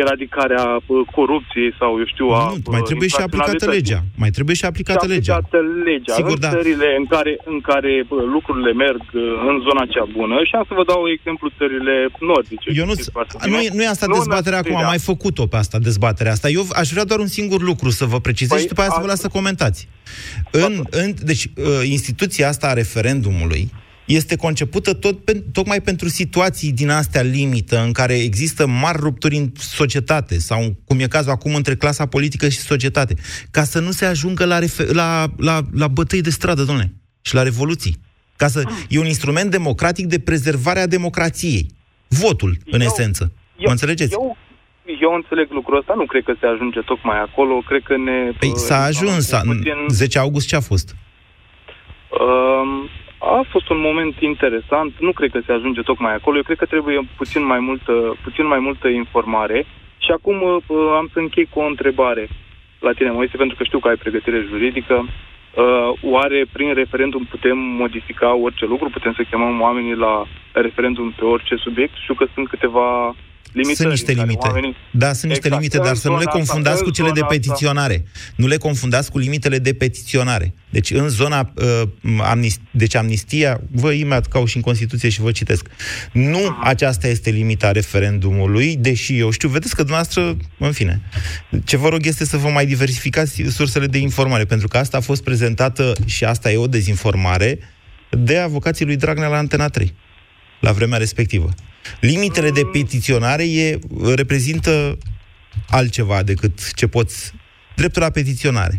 eradicarea 0.01 0.65
uh, 0.85 1.07
corupției 1.15 1.71
sau, 1.79 1.91
eu 2.01 2.05
știu, 2.05 2.27
a... 2.27 2.43
Nu, 2.49 2.71
mai 2.71 2.81
trebuie 2.81 3.07
și 3.07 3.21
aplicată 3.27 3.65
legea. 3.65 4.01
Mai 4.15 4.29
trebuie 4.29 4.55
și 4.55 4.65
aplicată, 4.65 5.05
și 5.05 5.11
aplicată 5.11 5.57
legea. 5.57 5.89
legea. 5.89 6.13
Sigur, 6.13 6.37
în 6.39 6.39
da. 6.39 6.49
țările 6.49 6.95
în 6.97 7.05
care, 7.05 7.33
în 7.43 7.59
care 7.61 8.05
uh, 8.09 8.23
lucrurile 8.35 8.71
merg 8.73 9.03
uh, 9.13 9.21
în 9.49 9.55
zona 9.67 9.85
cea 9.93 10.07
bună 10.17 10.35
și 10.43 10.53
am 10.55 10.65
să 10.67 10.73
vă 10.79 10.83
dau 10.91 11.01
exemplu 11.17 11.47
țările 11.57 11.95
nordice. 12.19 12.67
Eu 12.79 12.85
nu, 12.85 12.93
nu, 13.51 13.57
e, 13.65 13.69
nu 13.73 13.83
e 13.83 13.87
asta 13.87 14.05
nu 14.05 14.13
dezbaterea 14.13 14.59
acum, 14.59 14.75
am 14.75 14.85
mai 14.85 14.99
făcut-o 14.99 15.45
pe 15.47 15.57
asta, 15.57 15.77
dezbaterea 15.79 16.31
asta. 16.31 16.49
Eu 16.49 16.63
aș 16.81 16.89
vrea 16.89 17.03
doar 17.03 17.19
un 17.19 17.31
singur 17.39 17.61
lucru 17.61 17.89
să 17.89 18.05
vă 18.05 18.19
precizez 18.19 18.57
păi, 18.57 18.61
și 18.61 18.67
după 18.67 18.81
aia 18.81 18.89
să 18.89 19.01
vă 19.01 19.07
las 19.07 19.19
să 19.19 19.27
comentați. 19.27 19.87
În, 20.51 20.83
în, 20.89 21.13
deci, 21.23 21.45
uh, 21.45 21.89
instituția 21.95 22.47
asta 22.47 22.67
a 22.67 22.73
referendumului 22.73 23.71
este 24.07 24.35
concepută 24.35 24.93
tot, 24.93 25.17
tocmai 25.53 25.81
pentru 25.81 26.07
situații 26.07 26.71
din 26.71 26.89
astea 26.89 27.21
limită, 27.21 27.81
în 27.81 27.91
care 27.91 28.13
există 28.13 28.67
mari 28.67 28.97
rupturi 28.99 29.35
în 29.35 29.51
societate, 29.55 30.39
sau 30.39 30.75
cum 30.85 30.99
e 30.99 31.07
cazul 31.07 31.31
acum 31.31 31.55
între 31.55 31.75
clasa 31.75 32.05
politică 32.05 32.49
și 32.49 32.57
societate, 32.57 33.15
ca 33.51 33.63
să 33.63 33.79
nu 33.79 33.91
se 33.91 34.05
ajungă 34.05 34.45
la, 34.45 34.59
refer- 34.59 34.93
la, 34.93 35.25
la, 35.37 35.59
la 35.73 35.87
bătăi 35.87 36.21
de 36.21 36.29
stradă, 36.29 36.63
domnule, 36.63 36.93
și 37.21 37.35
la 37.35 37.43
revoluții. 37.43 37.95
Ca 38.35 38.47
să, 38.47 38.63
e 38.89 38.99
un 38.99 39.05
instrument 39.05 39.51
democratic 39.51 40.05
de 40.05 40.19
prezervare 40.19 40.79
a 40.79 40.87
democrației. 40.87 41.67
Votul, 42.07 42.57
în 42.65 42.79
eu, 42.81 42.85
esență. 42.85 43.31
Eu, 43.57 43.65
mă 43.65 43.71
înțelegeți? 43.71 44.13
Eu, 44.13 44.37
eu 45.01 45.13
înțeleg 45.13 45.51
lucrul 45.51 45.77
ăsta, 45.77 45.93
nu 45.93 46.05
cred 46.05 46.23
că 46.23 46.33
se 46.39 46.45
ajunge 46.45 46.81
tocmai 46.81 47.19
acolo, 47.19 47.63
cred 47.67 47.83
că 47.83 47.97
ne... 47.97 48.31
Păi 48.39 48.57
s-a 48.57 48.83
ajuns, 48.83 49.29
puțin... 49.29 49.73
10 49.87 50.19
august 50.19 50.47
ce 50.47 50.55
a 50.55 50.59
fost? 50.59 50.95
Um, 52.09 52.89
a 53.17 53.45
fost 53.49 53.69
un 53.69 53.79
moment 53.79 54.15
interesant, 54.19 54.93
nu 54.99 55.11
cred 55.11 55.31
că 55.31 55.39
se 55.45 55.51
ajunge 55.51 55.81
tocmai 55.81 56.13
acolo, 56.13 56.37
eu 56.37 56.43
cred 56.43 56.57
că 56.57 56.65
trebuie 56.65 56.99
puțin 57.17 57.45
mai 57.45 57.59
multă, 57.59 58.15
puțin 58.23 58.47
mai 58.47 58.59
multă 58.59 58.87
informare 58.87 59.65
și 59.97 60.11
acum 60.11 60.41
uh, 60.41 60.61
am 60.95 61.09
să 61.13 61.19
închei 61.19 61.45
cu 61.45 61.59
o 61.59 61.65
întrebare 61.65 62.27
la 62.79 62.91
tine, 62.91 63.11
Moise, 63.11 63.37
pentru 63.37 63.55
că 63.57 63.63
știu 63.63 63.79
că 63.79 63.87
ai 63.87 63.95
pregătire 63.95 64.45
juridică. 64.49 65.05
Uh, 65.55 65.91
oare 66.01 66.45
prin 66.51 66.73
referendum 66.73 67.23
putem 67.23 67.57
modifica 67.57 68.35
orice 68.35 68.65
lucru? 68.65 68.89
Putem 68.89 69.13
să 69.13 69.23
chemăm 69.29 69.61
oamenii 69.61 69.95
la 69.95 70.25
referendum 70.51 71.11
pe 71.11 71.25
orice 71.25 71.55
subiect? 71.55 71.95
Știu 71.95 72.13
că 72.13 72.25
sunt 72.33 72.47
câteva 72.47 73.15
limitări. 73.53 73.75
Sunt 73.75 73.89
niște 73.89 74.11
limite. 74.11 74.47
Oamenii... 74.47 74.75
Da, 74.91 75.13
sunt 75.13 75.31
niște 75.31 75.47
exact. 75.47 75.61
limite, 75.61 75.77
dar 75.87 75.95
să 75.95 76.09
nu 76.09 76.17
le 76.17 76.25
confundați 76.25 76.83
cu 76.83 76.89
cele 76.89 77.11
de 77.11 77.21
petiționare. 77.27 78.03
Asta. 78.05 78.33
Nu 78.35 78.47
le 78.47 78.57
confundați 78.57 79.11
cu 79.11 79.17
limitele 79.17 79.59
de 79.59 79.73
petiționare. 79.73 80.53
Deci 80.69 80.91
în 80.91 81.09
zona 81.09 81.53
uh, 81.55 81.81
amnist... 82.21 82.59
deci 82.71 82.95
amnistia, 82.95 83.61
vă 83.71 83.91
imediat 83.91 84.27
cau 84.27 84.45
și 84.45 84.55
în 84.55 84.61
Constituție 84.61 85.09
și 85.09 85.21
vă 85.21 85.31
citesc. 85.31 85.67
Nu 86.11 86.39
uh-huh. 86.39 86.63
aceasta 86.63 87.07
este 87.07 87.29
limita 87.29 87.71
referendumului, 87.71 88.75
deși 88.75 89.17
eu 89.17 89.29
știu, 89.29 89.49
vedeți 89.49 89.75
că 89.75 89.81
dumneavoastră, 89.81 90.37
în 90.57 90.71
fine, 90.71 91.01
ce 91.63 91.77
vă 91.77 91.89
rog 91.89 92.05
este 92.05 92.25
să 92.25 92.37
vă 92.37 92.49
mai 92.49 92.65
diversificați 92.65 93.43
sursele 93.49 93.85
de 93.87 93.97
informare, 93.97 94.45
pentru 94.45 94.67
că 94.67 94.77
asta 94.77 94.97
a 94.97 95.01
fost 95.01 95.23
prezentată 95.23 95.93
și 96.05 96.23
asta 96.23 96.51
e 96.51 96.57
o 96.57 96.67
dezinformare 96.67 97.59
de 98.09 98.37
avocații 98.37 98.85
lui 98.85 98.95
Dragnea 98.95 99.27
la 99.27 99.37
Antena 99.37 99.67
3 99.67 99.93
la 100.59 100.71
vremea 100.71 100.97
respectivă. 100.97 101.49
Limitele 101.99 102.51
de 102.51 102.61
petiționare 102.71 103.43
e, 103.43 103.79
reprezintă 104.15 104.97
altceva 105.69 106.23
decât 106.23 106.73
ce 106.73 106.87
poți... 106.87 107.33
Dreptul 107.75 108.01
la 108.01 108.09
petiționare. 108.09 108.75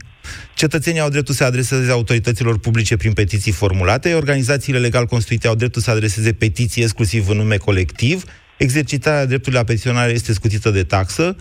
Cetățenii 0.54 1.00
au 1.00 1.08
dreptul 1.08 1.34
să 1.34 1.44
adreseze 1.44 1.90
autorităților 1.90 2.58
publice 2.58 2.96
prin 2.96 3.12
petiții 3.12 3.52
formulate, 3.52 4.14
organizațiile 4.14 4.78
legal 4.78 5.06
constituite 5.06 5.48
au 5.48 5.54
dreptul 5.54 5.82
să 5.82 5.90
adreseze 5.90 6.32
petiții 6.32 6.82
exclusiv 6.82 7.28
în 7.28 7.36
nume 7.36 7.56
colectiv, 7.56 8.24
exercitarea 8.56 9.26
dreptului 9.26 9.58
la 9.58 9.64
petiționare 9.64 10.12
este 10.12 10.32
scutită 10.32 10.70
de 10.70 10.82
taxă, 10.82 11.36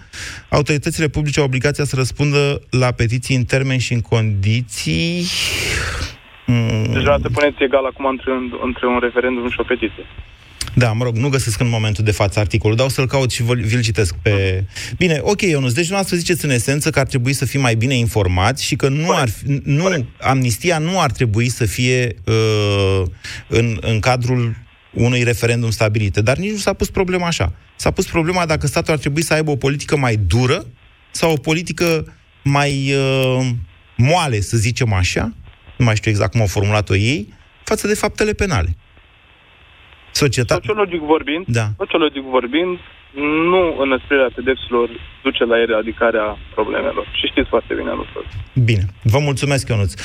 autoritățile 0.49 1.07
publice 1.07 1.39
au 1.39 1.45
obligația 1.45 1.85
să 1.85 1.95
răspundă 1.95 2.61
la 2.69 2.91
petiții 2.91 3.35
în 3.35 3.43
termeni 3.43 3.79
și 3.79 3.93
în 3.93 4.01
condiții... 4.01 5.25
Deci, 6.93 7.03
te 7.21 7.29
puneți 7.29 7.63
egal 7.63 7.85
acum 7.85 8.05
între, 8.05 8.31
între 8.63 8.87
un 8.87 8.99
referendum 8.99 9.49
și 9.49 9.59
o 9.59 9.63
petiție. 9.63 10.05
Da, 10.73 10.91
mă 10.91 11.03
rog, 11.03 11.15
nu 11.15 11.29
găsesc 11.29 11.59
în 11.59 11.69
momentul 11.69 12.03
de 12.03 12.11
față 12.11 12.39
articolul, 12.39 12.75
dau 12.75 12.89
să-l 12.89 13.07
caut 13.07 13.31
și 13.31 13.43
vi-l 13.43 13.81
citesc 13.81 14.15
pe... 14.21 14.63
Bine, 14.97 15.19
ok, 15.21 15.41
Ionuț, 15.41 15.71
deci 15.71 15.87
dumneavoastră 15.87 16.17
ziceți 16.17 16.45
în 16.45 16.51
esență 16.51 16.89
că 16.89 16.99
ar 16.99 17.05
trebui 17.05 17.33
să 17.33 17.45
fim 17.45 17.61
mai 17.61 17.75
bine 17.75 17.93
informați 17.93 18.63
și 18.63 18.75
că 18.75 18.89
nu 18.89 19.09
ar 19.09 19.29
fi, 19.29 19.61
nu, 19.63 20.05
amnistia 20.21 20.77
nu 20.77 21.01
ar 21.01 21.11
trebui 21.11 21.49
să 21.49 21.65
fie 21.65 22.15
uh, 22.25 23.01
în, 23.47 23.77
în 23.81 23.99
cadrul 23.99 24.55
unui 24.93 25.23
referendum 25.23 25.69
stabilit. 25.69 26.17
Dar 26.17 26.37
nici 26.37 26.51
nu 26.51 26.57
s-a 26.57 26.73
pus 26.73 26.89
problema 26.89 27.27
așa. 27.27 27.53
S-a 27.75 27.91
pus 27.91 28.05
problema 28.05 28.45
dacă 28.45 28.67
statul 28.67 28.93
ar 28.93 28.99
trebui 28.99 29.21
să 29.21 29.33
aibă 29.33 29.51
o 29.51 29.55
politică 29.55 29.97
mai 29.97 30.15
dură 30.15 30.65
sau 31.11 31.31
o 31.31 31.37
politică 31.37 32.15
mai 32.43 32.93
uh, 32.93 33.47
moale, 33.97 34.39
să 34.39 34.57
zicem 34.57 34.93
așa, 34.93 35.33
nu 35.77 35.85
mai 35.85 35.95
știu 35.95 36.11
exact 36.11 36.31
cum 36.31 36.41
au 36.41 36.47
formulat-o 36.47 36.95
ei, 36.95 37.33
față 37.63 37.87
de 37.87 37.93
faptele 37.93 38.33
penale. 38.33 38.75
Societate... 40.11 40.61
Sociologic 40.65 41.01
vorbind, 41.01 41.45
da. 41.47 41.67
sociologic 41.77 42.23
vorbind, 42.23 42.77
nu 43.51 43.77
înăsprirea 43.79 44.29
pedepselor 44.35 44.89
duce 45.23 45.43
la 45.43 45.61
eradicarea 45.61 46.37
problemelor. 46.53 47.05
Și 47.19 47.27
știți 47.27 47.49
foarte 47.49 47.73
bine 47.73 47.89
lucrul 47.89 48.25
Bine. 48.53 48.85
Vă 49.03 49.19
mulțumesc, 49.19 49.67
Ionuț. 49.67 49.93
0372069599. 49.93 50.01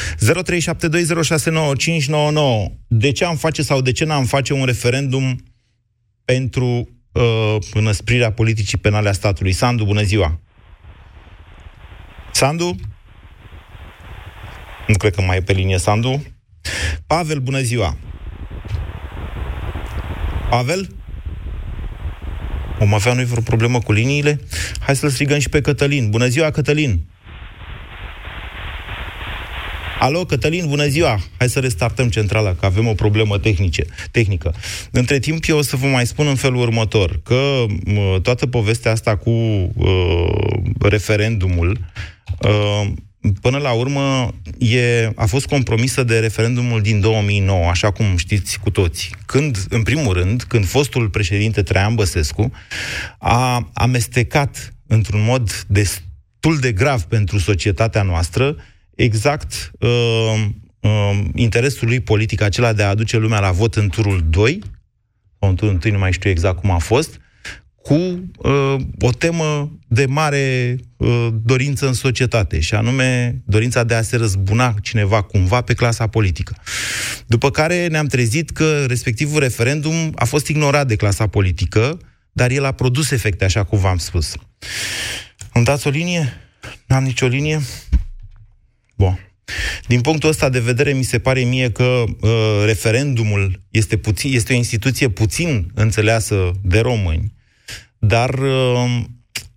De 2.88 3.12
ce 3.12 3.24
am 3.24 3.36
face 3.36 3.62
sau 3.62 3.80
de 3.80 3.92
ce 3.92 4.04
n-am 4.04 4.24
face 4.24 4.52
un 4.52 4.64
referendum 4.64 5.36
pentru 6.24 6.88
uh, 7.12 7.56
înăsprirea 7.74 8.32
politicii 8.32 8.78
penale 8.78 9.08
a 9.08 9.12
statului? 9.12 9.52
Sandu, 9.52 9.84
bună 9.84 10.02
ziua! 10.02 10.40
Sandu? 12.30 12.74
Nu 14.86 14.96
cred 14.96 15.14
că 15.14 15.22
mai 15.22 15.36
e 15.36 15.40
pe 15.40 15.52
linie 15.52 15.78
Sandu. 15.78 16.22
Pavel, 17.06 17.38
bună 17.38 17.60
ziua! 17.60 17.96
Pavel? 20.50 20.94
Om 22.80 22.94
avea 22.94 23.12
noi 23.12 23.24
vreo 23.24 23.42
problemă 23.42 23.78
cu 23.78 23.92
liniile? 23.92 24.40
Hai 24.80 24.96
să-l 24.96 25.10
strigăm 25.10 25.38
și 25.38 25.48
pe 25.48 25.60
Cătălin. 25.60 26.10
Bună 26.10 26.26
ziua, 26.26 26.50
Cătălin! 26.50 27.04
Alo, 29.98 30.24
Cătălin, 30.24 30.66
bună 30.68 30.86
ziua! 30.86 31.20
Hai 31.38 31.48
să 31.48 31.60
restartăm 31.60 32.08
centrala, 32.08 32.54
că 32.54 32.66
avem 32.66 32.86
o 32.86 32.92
problemă 32.92 33.38
tehnice, 33.38 33.84
tehnică. 34.10 34.54
Între 34.90 35.18
timp, 35.18 35.44
eu 35.46 35.58
o 35.58 35.62
să 35.62 35.76
vă 35.76 35.86
mai 35.86 36.06
spun 36.06 36.26
în 36.26 36.34
felul 36.34 36.60
următor, 36.60 37.20
că 37.22 37.64
toată 38.22 38.46
povestea 38.46 38.90
asta 38.90 39.16
cu 39.16 39.30
uh, 39.30 40.52
referendumul 40.80 41.78
uh, 42.40 42.92
până 43.40 43.58
la 43.58 43.72
urmă, 43.72 44.34
e, 44.58 45.12
a 45.14 45.26
fost 45.26 45.46
compromisă 45.46 46.02
de 46.02 46.18
referendumul 46.18 46.82
din 46.82 47.00
2009, 47.00 47.66
așa 47.66 47.90
cum 47.90 48.16
știți 48.16 48.58
cu 48.58 48.70
toți. 48.70 49.10
Când, 49.26 49.64
în 49.68 49.82
primul 49.82 50.12
rând, 50.12 50.42
când 50.42 50.66
fostul 50.66 51.08
președinte 51.08 51.62
Traian 51.62 51.94
Băsescu 51.94 52.52
a 53.18 53.70
amestecat 53.72 54.74
într-un 54.86 55.24
mod 55.24 55.64
destul 55.68 56.58
de 56.60 56.72
grav 56.72 57.02
pentru 57.02 57.38
societatea 57.38 58.02
noastră 58.02 58.56
exact 58.94 59.72
uh, 59.78 60.44
uh, 60.80 61.20
interesul 61.34 61.88
lui 61.88 62.00
politic, 62.00 62.40
acela 62.40 62.72
de 62.72 62.82
a 62.82 62.88
aduce 62.88 63.16
lumea 63.16 63.40
la 63.40 63.50
vot 63.50 63.74
în 63.74 63.88
turul 63.88 64.24
2, 64.30 64.58
sau 65.40 65.48
în 65.48 65.56
turul 65.56 65.78
1, 65.84 65.92
nu 65.92 65.98
mai 65.98 66.12
știu 66.12 66.30
exact 66.30 66.60
cum 66.60 66.70
a 66.70 66.78
fost, 66.78 67.20
cu 67.82 67.94
uh, 67.94 68.76
o 69.00 69.10
temă 69.10 69.78
de 69.88 70.06
mare 70.06 70.76
uh, 70.96 71.28
dorință 71.42 71.86
în 71.86 71.92
societate, 71.92 72.60
și 72.60 72.74
anume 72.74 73.40
dorința 73.44 73.84
de 73.84 73.94
a 73.94 74.02
se 74.02 74.16
răzbuna 74.16 74.74
cineva 74.82 75.22
cumva 75.22 75.60
pe 75.60 75.74
clasa 75.74 76.06
politică. 76.06 76.56
După 77.26 77.50
care 77.50 77.86
ne-am 77.86 78.06
trezit 78.06 78.50
că 78.50 78.84
respectivul 78.86 79.40
referendum 79.40 80.12
a 80.14 80.24
fost 80.24 80.48
ignorat 80.48 80.86
de 80.86 80.96
clasa 80.96 81.26
politică, 81.26 81.98
dar 82.32 82.50
el 82.50 82.64
a 82.64 82.72
produs 82.72 83.10
efecte, 83.10 83.44
așa 83.44 83.64
cum 83.64 83.78
v-am 83.78 83.96
spus. 83.96 84.32
Îmi 85.52 85.64
dați 85.64 85.86
o 85.86 85.90
linie? 85.90 86.32
N-am 86.86 87.04
nicio 87.04 87.26
linie? 87.26 87.60
Bun. 88.96 89.18
Din 89.86 90.00
punctul 90.00 90.28
ăsta 90.28 90.48
de 90.48 90.60
vedere, 90.60 90.92
mi 90.92 91.02
se 91.02 91.18
pare 91.18 91.40
mie 91.40 91.70
că 91.70 92.04
uh, 92.20 92.62
referendumul 92.64 93.60
este, 93.70 93.96
puțin, 93.96 94.34
este 94.34 94.52
o 94.52 94.56
instituție 94.56 95.08
puțin 95.08 95.70
înțeleasă 95.74 96.50
de 96.62 96.80
români, 96.80 97.34
dar 98.06 98.38
uh, 98.38 99.00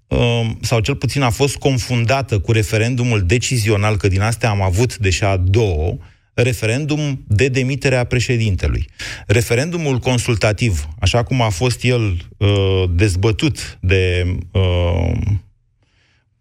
uh, 0.08 0.50
sau 0.62 0.80
cel 0.80 0.96
puțin 0.96 1.22
a 1.22 1.30
fost 1.30 1.56
confundată 1.56 2.40
cu 2.40 2.52
referendumul 2.52 3.22
decizional, 3.22 3.98
că 3.98 4.08
din 4.08 4.22
astea 4.22 4.50
am 4.50 4.62
avut 4.62 4.98
deja 4.98 5.38
două, 5.38 5.98
referendum 6.34 7.24
de 7.28 7.48
demitere 7.48 7.96
a 7.96 8.04
președintelui. 8.04 8.88
Referendumul 9.28 9.98
consultativ, 9.98 10.88
așa 11.00 11.24
cum 11.24 11.42
a 11.42 11.50
fost 11.50 11.84
el 11.84 12.18
uh, 12.38 12.84
dezbătut 12.90 13.78
de, 13.82 14.26
uh, 14.52 15.12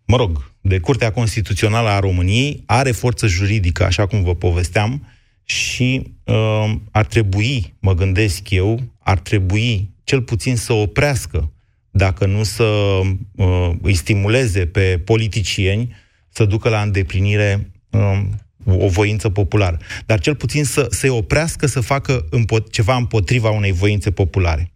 mă 0.04 0.16
rog, 0.16 0.52
de 0.60 0.78
Curtea 0.78 1.12
Constituțională 1.12 1.88
a 1.88 1.98
României, 1.98 2.62
are 2.66 2.90
forță 2.90 3.26
juridică, 3.26 3.84
așa 3.84 4.06
cum 4.06 4.22
vă 4.22 4.34
povesteam, 4.34 5.06
și 5.44 6.12
uh, 6.24 6.74
ar 6.90 7.04
trebui, 7.06 7.74
mă 7.80 7.94
gândesc 7.94 8.50
eu, 8.50 8.80
ar 8.98 9.18
trebui 9.18 9.90
cel 10.04 10.22
puțin 10.22 10.56
să 10.56 10.72
oprească, 10.72 11.53
dacă 11.96 12.26
nu 12.26 12.42
să 12.42 12.64
uh, 13.34 13.70
îi 13.82 13.94
stimuleze 13.94 14.66
pe 14.66 14.98
politicieni 15.04 15.94
să 16.28 16.44
ducă 16.44 16.68
la 16.68 16.80
îndeplinire 16.80 17.70
uh, 17.90 18.20
o 18.64 18.88
voință 18.88 19.28
populară. 19.28 19.78
Dar 20.06 20.20
cel 20.20 20.34
puțin 20.34 20.64
să 20.64 20.86
se 20.90 21.08
oprească 21.08 21.66
să 21.66 21.80
facă 21.80 22.28
împot- 22.30 22.70
ceva 22.70 22.96
împotriva 22.96 23.50
unei 23.50 23.72
voințe 23.72 24.10
populare. 24.10 24.72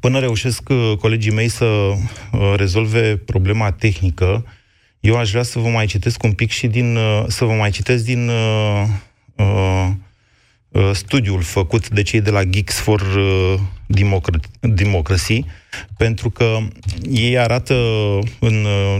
Până 0.00 0.18
reușesc 0.18 0.68
uh, 0.68 0.92
colegii 0.98 1.32
mei 1.32 1.48
să 1.48 1.64
uh, 1.64 2.54
rezolve 2.56 3.16
problema 3.16 3.70
tehnică, 3.70 4.44
eu 5.00 5.16
aș 5.16 5.30
vrea 5.30 5.42
să 5.42 5.58
vă 5.58 5.68
mai 5.68 5.86
citesc 5.86 6.22
un 6.22 6.32
pic 6.32 6.50
și 6.50 6.66
din, 6.66 6.96
uh, 6.96 7.24
să 7.26 7.44
vă 7.44 7.52
mai 7.52 7.70
citesc 7.70 8.04
din 8.04 8.28
uh, 8.28 8.84
uh, 9.36 10.90
studiul 10.92 11.42
făcut 11.42 11.88
de 11.88 12.02
cei 12.02 12.20
de 12.20 12.30
la 12.30 12.44
Geeks 12.44 12.78
for 12.78 13.00
uh, 13.00 13.60
Democracy, 13.94 14.48
Democracy, 14.60 15.44
pentru 15.96 16.30
că 16.30 16.58
ei 17.10 17.38
arată 17.38 17.74
în 18.38 18.64
uh, 18.64 18.98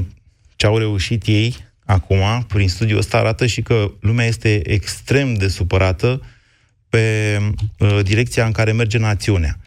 ce 0.57 0.66
au 0.66 0.78
reușit 0.78 1.26
ei 1.26 1.57
acum, 1.85 2.44
prin 2.48 2.68
studiul 2.68 2.98
ăsta, 2.98 3.18
arată 3.18 3.46
și 3.46 3.62
că 3.62 3.90
lumea 4.00 4.26
este 4.26 4.70
extrem 4.72 5.35
de 5.35 5.48
supărată 5.48 6.22
pe 6.88 7.38
uh, 7.78 7.98
direcția 8.02 8.44
în 8.44 8.52
care 8.52 8.72
merge 8.72 8.98
națiunea. 8.98 9.59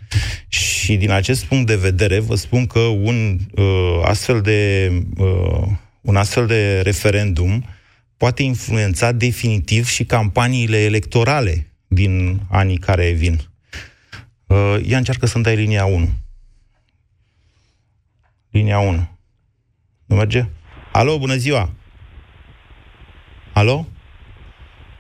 Și 0.48 0.96
din 0.96 1.12
acest 1.12 1.44
punct 1.44 1.68
de 1.68 1.76
vedere, 1.76 2.20
vă 2.20 2.36
spun 2.36 2.66
că 2.66 2.80
un 2.80 3.38
uh, 3.56 4.02
astfel 4.04 4.42
de 4.42 4.92
uh, 5.18 5.68
un 6.02 6.16
astfel 6.16 6.46
de 6.46 6.82
referendum 6.82 7.66
poate 8.18 8.44
influența 8.44 9.12
definitiv 9.12 9.88
și 9.88 10.04
campaniile 10.04 10.78
electorale 10.78 11.68
din 11.88 12.42
anii 12.50 12.78
care 12.78 13.12
vin. 13.12 13.42
Uh, 14.48 14.78
ia 14.86 14.98
încearcă 14.98 15.26
să-mi 15.26 15.44
dai 15.44 15.56
linia 15.56 15.86
1. 15.86 16.10
Linia 18.50 18.80
1. 18.80 19.08
Nu 20.06 20.16
merge? 20.16 20.46
Alo, 20.92 21.18
bună 21.18 21.36
ziua! 21.36 21.70
Alo? 23.54 23.88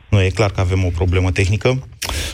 Nu, 0.10 0.21
e 0.21 0.29
clar 0.29 0.51
că 0.51 0.60
avem 0.60 0.86
o 0.86 0.89
problemă 0.89 1.31
tehnică. 1.31 1.88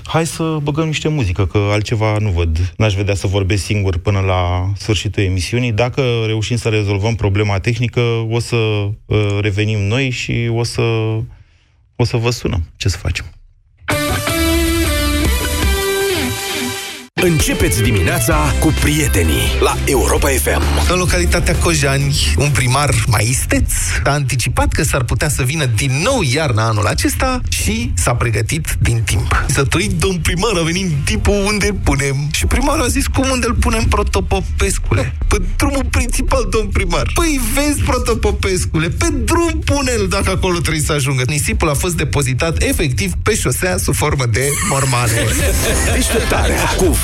Hai 0.04 0.26
să 0.26 0.58
băgăm 0.62 0.86
niște 0.86 1.08
muzică, 1.08 1.45
că 1.45 1.58
altceva 1.58 2.17
nu 2.17 2.30
văd. 2.30 2.74
N-aș 2.78 2.93
vedea 2.93 3.13
să 3.13 3.28
vorbesc 3.28 3.63
singur 3.63 3.97
până 3.97 4.19
la 4.19 4.71
sfârșitul 4.76 5.24
emisiunii. 5.24 5.71
Dacă 5.71 6.02
reușim 6.26 6.58
să 6.58 6.69
rezolvăm 6.69 7.15
problema 7.15 7.60
tehnică, 7.60 8.00
o 8.30 8.39
să 8.39 8.56
uh, 8.56 9.38
revenim 9.41 9.80
noi 9.80 10.10
și 10.10 10.50
o 10.54 10.63
să, 10.63 10.82
o 11.95 12.04
să 12.04 12.17
vă 12.17 12.30
sunăm. 12.30 12.69
Ce 12.76 12.89
să 12.89 12.97
facem? 12.97 13.40
Începeți 17.23 17.81
dimineața 17.81 18.53
cu 18.60 18.73
prietenii 18.81 19.57
la 19.60 19.77
Europa 19.86 20.27
FM. 20.27 20.62
În 20.91 20.97
localitatea 20.97 21.55
Cojani, 21.55 22.34
un 22.38 22.49
primar 22.49 22.89
mai 23.07 23.27
isteț 23.29 23.71
a 24.03 24.10
anticipat 24.10 24.71
că 24.71 24.84
s-ar 24.84 25.03
putea 25.03 25.29
să 25.29 25.43
vină 25.43 25.65
din 25.65 25.91
nou 26.03 26.21
iarna 26.34 26.67
anul 26.67 26.86
acesta 26.86 27.41
și 27.49 27.91
s-a 27.95 28.15
pregătit 28.15 28.67
din 28.79 29.01
timp. 29.05 29.45
S-a 29.47 29.63
trăit, 29.63 29.91
domn 29.91 30.19
primar, 30.19 30.51
a 30.55 30.63
venit 30.63 30.91
tipul 31.05 31.34
unde 31.45 31.67
îl 31.67 31.79
punem. 31.84 32.15
Și 32.31 32.45
primarul 32.45 32.84
a 32.84 32.88
zis, 32.88 33.07
cum 33.07 33.29
unde 33.31 33.45
îl 33.47 33.53
punem, 33.53 33.84
Protopopescule? 33.84 35.15
Pe 35.27 35.38
drumul 35.57 35.86
principal, 35.89 36.47
domn 36.51 36.67
primar. 36.67 37.12
Păi 37.13 37.39
vezi, 37.53 37.81
Protopopescule, 37.81 38.89
pe 38.89 39.07
drum 39.23 39.62
pune-l 39.65 40.07
dacă 40.10 40.29
acolo 40.29 40.60
trebuie 40.60 40.84
să 40.84 40.91
ajungă. 40.91 41.23
Nisipul 41.27 41.69
a 41.69 41.73
fost 41.73 41.95
depozitat 41.95 42.62
efectiv 42.62 43.12
pe 43.23 43.36
șosea 43.36 43.77
sub 43.77 43.95
formă 43.95 44.25
de 44.25 44.49
mormane. 44.69 45.25
Deșteptarea 45.93 46.63
cu 46.77 46.97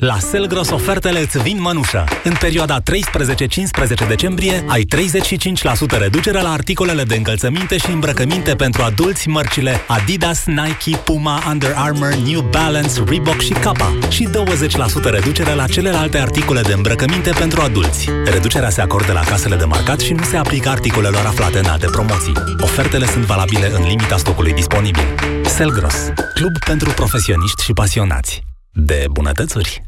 La 0.00 0.18
Selgros 0.18 0.70
ofertele 0.70 1.20
îți 1.20 1.38
vin 1.38 1.60
mănușă. 1.60 2.04
În 2.24 2.34
perioada 2.40 2.80
13-15 2.80 4.08
decembrie 4.08 4.64
ai 4.66 4.86
35% 5.94 5.98
reducere 5.98 6.40
la 6.40 6.52
articolele 6.52 7.02
de 7.02 7.16
încălțăminte 7.16 7.78
și 7.78 7.90
îmbrăcăminte 7.90 8.54
pentru 8.54 8.82
adulți 8.82 9.28
mărcile 9.28 9.80
Adidas, 9.86 10.44
Nike, 10.44 10.96
Puma, 11.04 11.42
Under 11.48 11.72
Armour, 11.76 12.14
New 12.14 12.40
Balance, 12.40 13.02
Reebok 13.06 13.40
și 13.40 13.52
Kappa 13.52 13.98
și 14.08 14.28
20% 14.28 15.10
reducere 15.10 15.52
la 15.52 15.66
celelalte 15.66 16.18
articole 16.18 16.60
de 16.60 16.72
îmbrăcăminte 16.72 17.30
pentru 17.38 17.60
adulți. 17.60 18.08
Reducerea 18.24 18.70
se 18.70 18.80
acordă 18.80 19.12
la 19.12 19.20
casele 19.20 19.56
de 19.56 19.64
marcat 19.64 20.00
și 20.00 20.12
nu 20.12 20.22
se 20.22 20.36
aplică 20.36 20.68
articolelor 20.68 21.26
aflate 21.26 21.58
în 21.58 21.66
alte 21.66 21.86
promoții. 21.86 22.32
Ofertele 22.60 23.06
sunt 23.06 23.24
valabile 23.24 23.70
în 23.74 23.82
limita 23.82 24.16
stocului 24.16 24.52
disponibil. 24.52 25.04
Selgros, 25.44 25.94
club 26.34 26.58
pentru 26.64 26.90
profesioniști 26.90 27.62
și 27.62 27.72
pasionați 27.72 28.42
de 28.72 29.04
bunătățuri. 29.10 29.82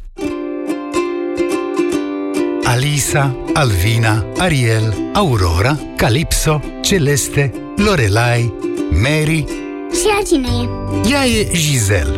Alisa, 2.64 3.36
Alvina, 3.54 4.24
Ariel, 4.38 4.94
Aurora, 5.12 5.78
Calypso, 5.96 6.60
Celeste, 6.80 7.52
Lorelai, 7.76 8.54
Mary 8.90 9.44
Și 9.92 10.08
ea 10.08 10.22
cine 10.26 10.48
e? 10.48 11.08
Ea 11.10 11.26
e 11.26 11.48
Giselle 11.52 12.16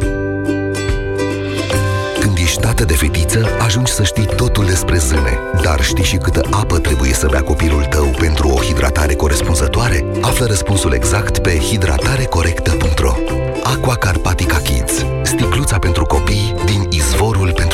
Când 2.21 2.37
ești 2.37 2.61
tată 2.61 2.85
de 2.85 2.95
fetiță, 2.95 3.49
ajungi 3.61 3.93
să 3.93 4.03
știi 4.03 4.27
totul 4.37 4.65
despre 4.65 4.97
zâne. 4.99 5.39
Dar 5.63 5.83
știi 5.83 6.05
și 6.05 6.17
câtă 6.17 6.41
apă 6.51 6.79
trebuie 6.79 7.13
să 7.13 7.29
bea 7.31 7.43
copilul 7.43 7.85
tău 7.85 8.07
pentru 8.19 8.49
o 8.49 8.63
hidratare 8.63 9.15
corespunzătoare? 9.15 10.05
Află 10.21 10.47
răspunsul 10.47 10.93
exact 10.93 11.39
pe 11.39 11.59
hidratarecorectă.ro 11.59 13.15
Aqua 13.63 13.95
Carpatica 13.97 14.57
Kids. 14.57 15.05
Sticluța 15.23 15.79
pentru 15.79 16.05
copii 16.05 16.55
din 16.65 16.87
izvorul 16.91 17.53
pentru 17.53 17.74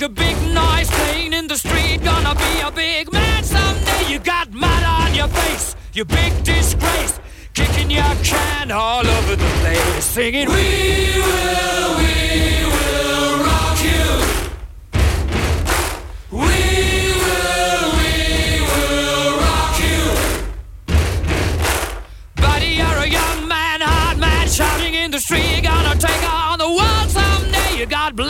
make 0.00 0.08
a 0.08 0.12
big 0.12 0.36
noise 0.54 0.88
playing 0.90 1.32
in 1.32 1.46
the 1.46 1.56
street. 1.56 2.02
Gonna 2.02 2.34
be 2.34 2.60
a 2.64 2.70
big 2.70 3.12
man 3.12 3.44
someday. 3.44 4.12
You 4.12 4.18
got 4.18 4.50
mud 4.52 4.82
on 4.82 5.14
your 5.14 5.28
face, 5.28 5.76
you 5.92 6.04
big 6.04 6.32
disgrace. 6.42 7.20
Kicking 7.52 7.90
your 7.90 8.14
can 8.22 8.70
all 8.70 9.06
over 9.06 9.36
the 9.36 9.50
place, 9.60 10.04
singing, 10.04 10.48
We 10.48 10.54
will, 10.54 11.96
we 12.00 12.64
will 12.74 13.44
rock 13.44 13.78
you. 13.90 14.06
We 16.32 16.38
will, 17.24 17.86
we 18.00 18.14
will 18.70 19.32
rock 19.44 19.74
you. 19.86 20.02
Buddy, 22.36 22.72
you're 22.80 23.00
a 23.04 23.06
young 23.06 23.48
man, 23.48 23.80
hard 23.82 24.18
man, 24.18 24.48
shouting 24.48 24.94
in 24.94 25.10
the 25.10 25.18
street. 25.18 25.62
Gonna 25.62 25.96
take 25.96 26.22
on 26.32 26.58
the 26.58 26.68
world 26.68 27.10
someday. 27.10 27.78
You 27.78 27.86
got 27.86 28.16
blood 28.16 28.29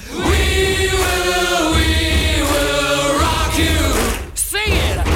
We 0.13 0.19
will, 0.19 1.71
we 1.73 2.41
will 2.51 3.19
rock 3.19 3.57
you. 3.57 4.35
Sing 4.35 4.73
it. 4.73 5.10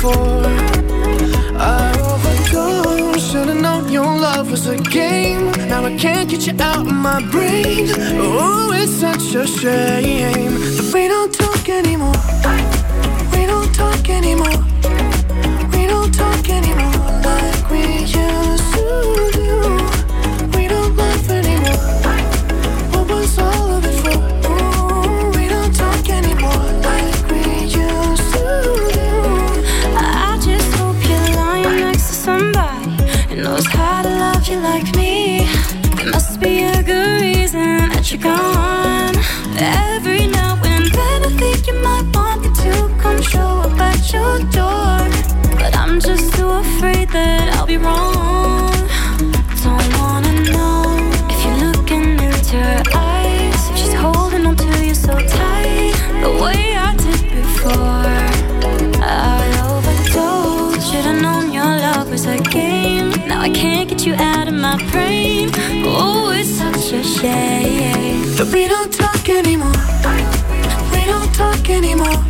Before. 0.00 0.42
I 1.58 1.92
overdosed. 2.00 3.30
Should've 3.30 3.60
known 3.60 3.90
your 3.90 4.04
love 4.04 4.50
was 4.50 4.66
a 4.66 4.78
game. 4.78 5.50
Now 5.68 5.84
I 5.84 5.96
can't 5.96 6.28
get 6.28 6.46
you 6.46 6.54
out 6.60 6.86
of 6.86 6.92
my 6.92 7.20
brain. 7.30 7.88
Oh, 8.18 8.72
it's 8.74 8.92
such 8.92 9.34
a 9.34 9.46
shame 9.46 10.52
that 10.76 10.90
we 10.94 11.08
don't 11.08 11.32
talk 11.32 11.68
anymore. 11.68 12.16
We 13.32 13.46
don't 13.46 13.72
talk 13.74 14.08
anymore. 14.08 14.69
Now 63.40 63.46
I 63.46 63.50
can't 63.50 63.88
get 63.88 64.04
you 64.04 64.14
out 64.16 64.48
of 64.48 64.54
my 64.54 64.76
brain. 64.92 65.48
Oh, 65.86 66.30
it's 66.30 66.50
such 66.50 66.92
a 66.92 67.02
shame 67.02 68.36
that 68.36 68.50
we 68.52 68.68
don't 68.68 68.92
talk 68.92 69.30
anymore. 69.30 69.72
We 70.92 71.06
don't 71.06 71.34
talk 71.34 71.70
anymore. 71.70 72.29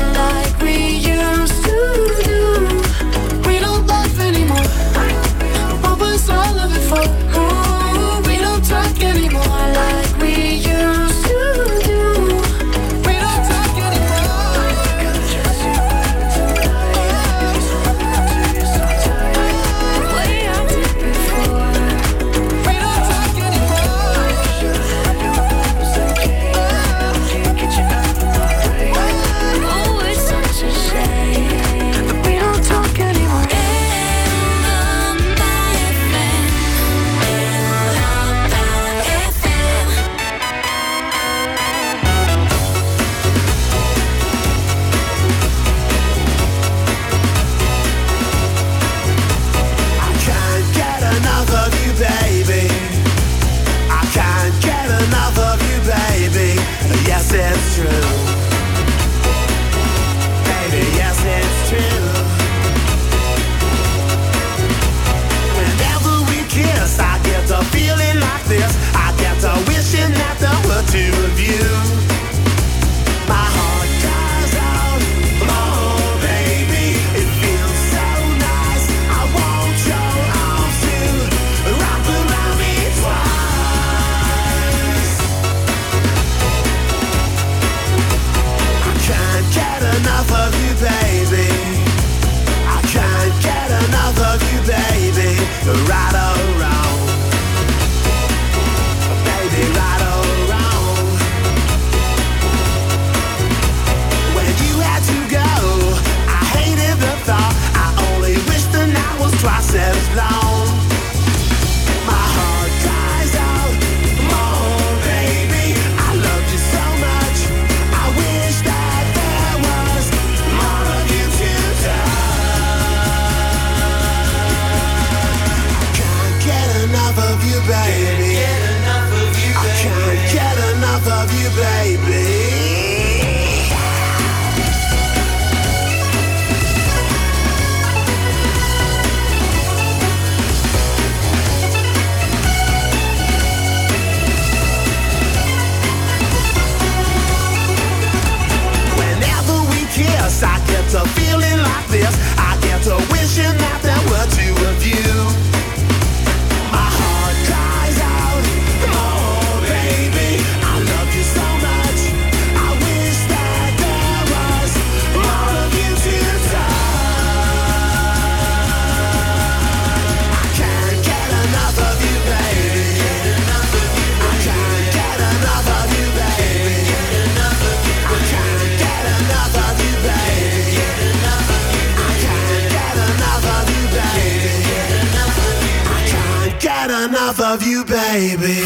enough 187.31 187.61
of 187.61 187.67
you, 187.67 187.83
baby. 187.85 188.57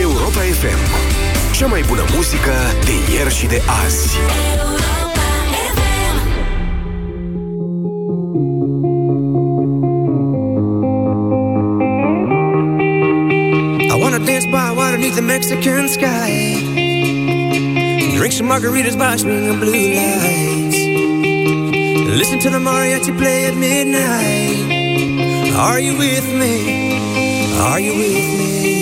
Europa 0.00 0.40
FM. 0.60 0.80
Cea 1.52 1.66
mai 1.66 1.82
bună 1.88 2.04
muzică 2.14 2.52
de 2.84 3.12
ieri 3.14 3.34
și 3.34 3.46
de 3.46 3.62
azi. 3.84 4.16
I 13.90 14.00
wanna 14.00 14.18
dance 14.18 14.46
by 14.46 14.72
water 14.76 14.96
beneath 14.96 15.14
the 15.14 15.22
Mexican 15.22 15.88
sky. 15.88 16.30
Drink 18.16 18.32
some 18.32 18.48
margaritas 18.48 18.96
by 18.96 19.16
swinging 19.16 19.58
blue 19.58 19.94
lights. 19.98 20.78
Listen 22.18 22.38
to 22.38 22.48
the 22.50 22.58
mariachi 22.58 23.12
play 23.16 23.46
at 23.46 23.54
midnight. 23.54 24.71
Are 25.54 25.78
you 25.78 25.96
with 25.98 26.32
me? 26.32 27.58
Are 27.60 27.78
you 27.78 27.94
with 27.94 28.38
me? 28.38 28.81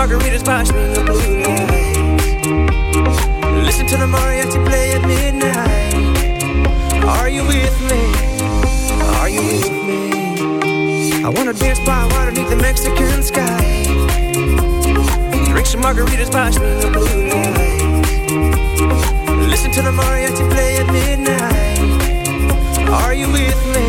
Margaritas 0.00 0.66
swinging 0.66 1.04
blue 1.04 1.42
lights. 1.42 2.00
Listen 3.66 3.86
to 3.86 3.96
the 3.98 4.06
mariachi 4.06 4.58
play 4.66 4.94
at 4.94 5.02
midnight. 5.06 5.94
Are 7.04 7.28
you 7.28 7.44
with 7.44 7.76
me? 7.90 8.02
Are 9.20 9.28
you 9.28 9.42
with 9.42 9.70
me? 9.88 11.22
I 11.22 11.28
wanna 11.28 11.52
dance 11.52 11.80
by 11.80 12.06
water 12.12 12.32
beneath 12.32 12.48
the 12.48 12.56
Mexican 12.56 13.22
sky. 13.22 13.84
Drink 15.52 15.66
some 15.66 15.82
margaritas 15.82 16.30
swinging 16.54 16.92
blue 16.94 17.28
lights. 17.28 18.30
Listen 19.52 19.70
to 19.70 19.82
the 19.82 19.92
mariachi 19.92 20.44
play 20.50 20.78
at 20.78 20.86
midnight. 20.96 21.78
Are 22.88 23.12
you 23.12 23.28
with 23.30 23.60
me? 23.74 23.86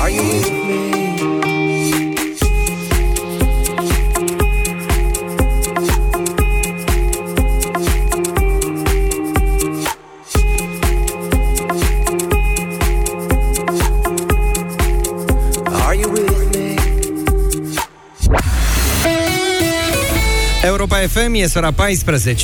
Are 0.00 0.08
you 0.08 0.22
with 0.22 0.52
me? 0.52 0.85
FM, 21.08 21.36
e 21.36 21.44
ora 21.56 21.72
14. 21.72 22.34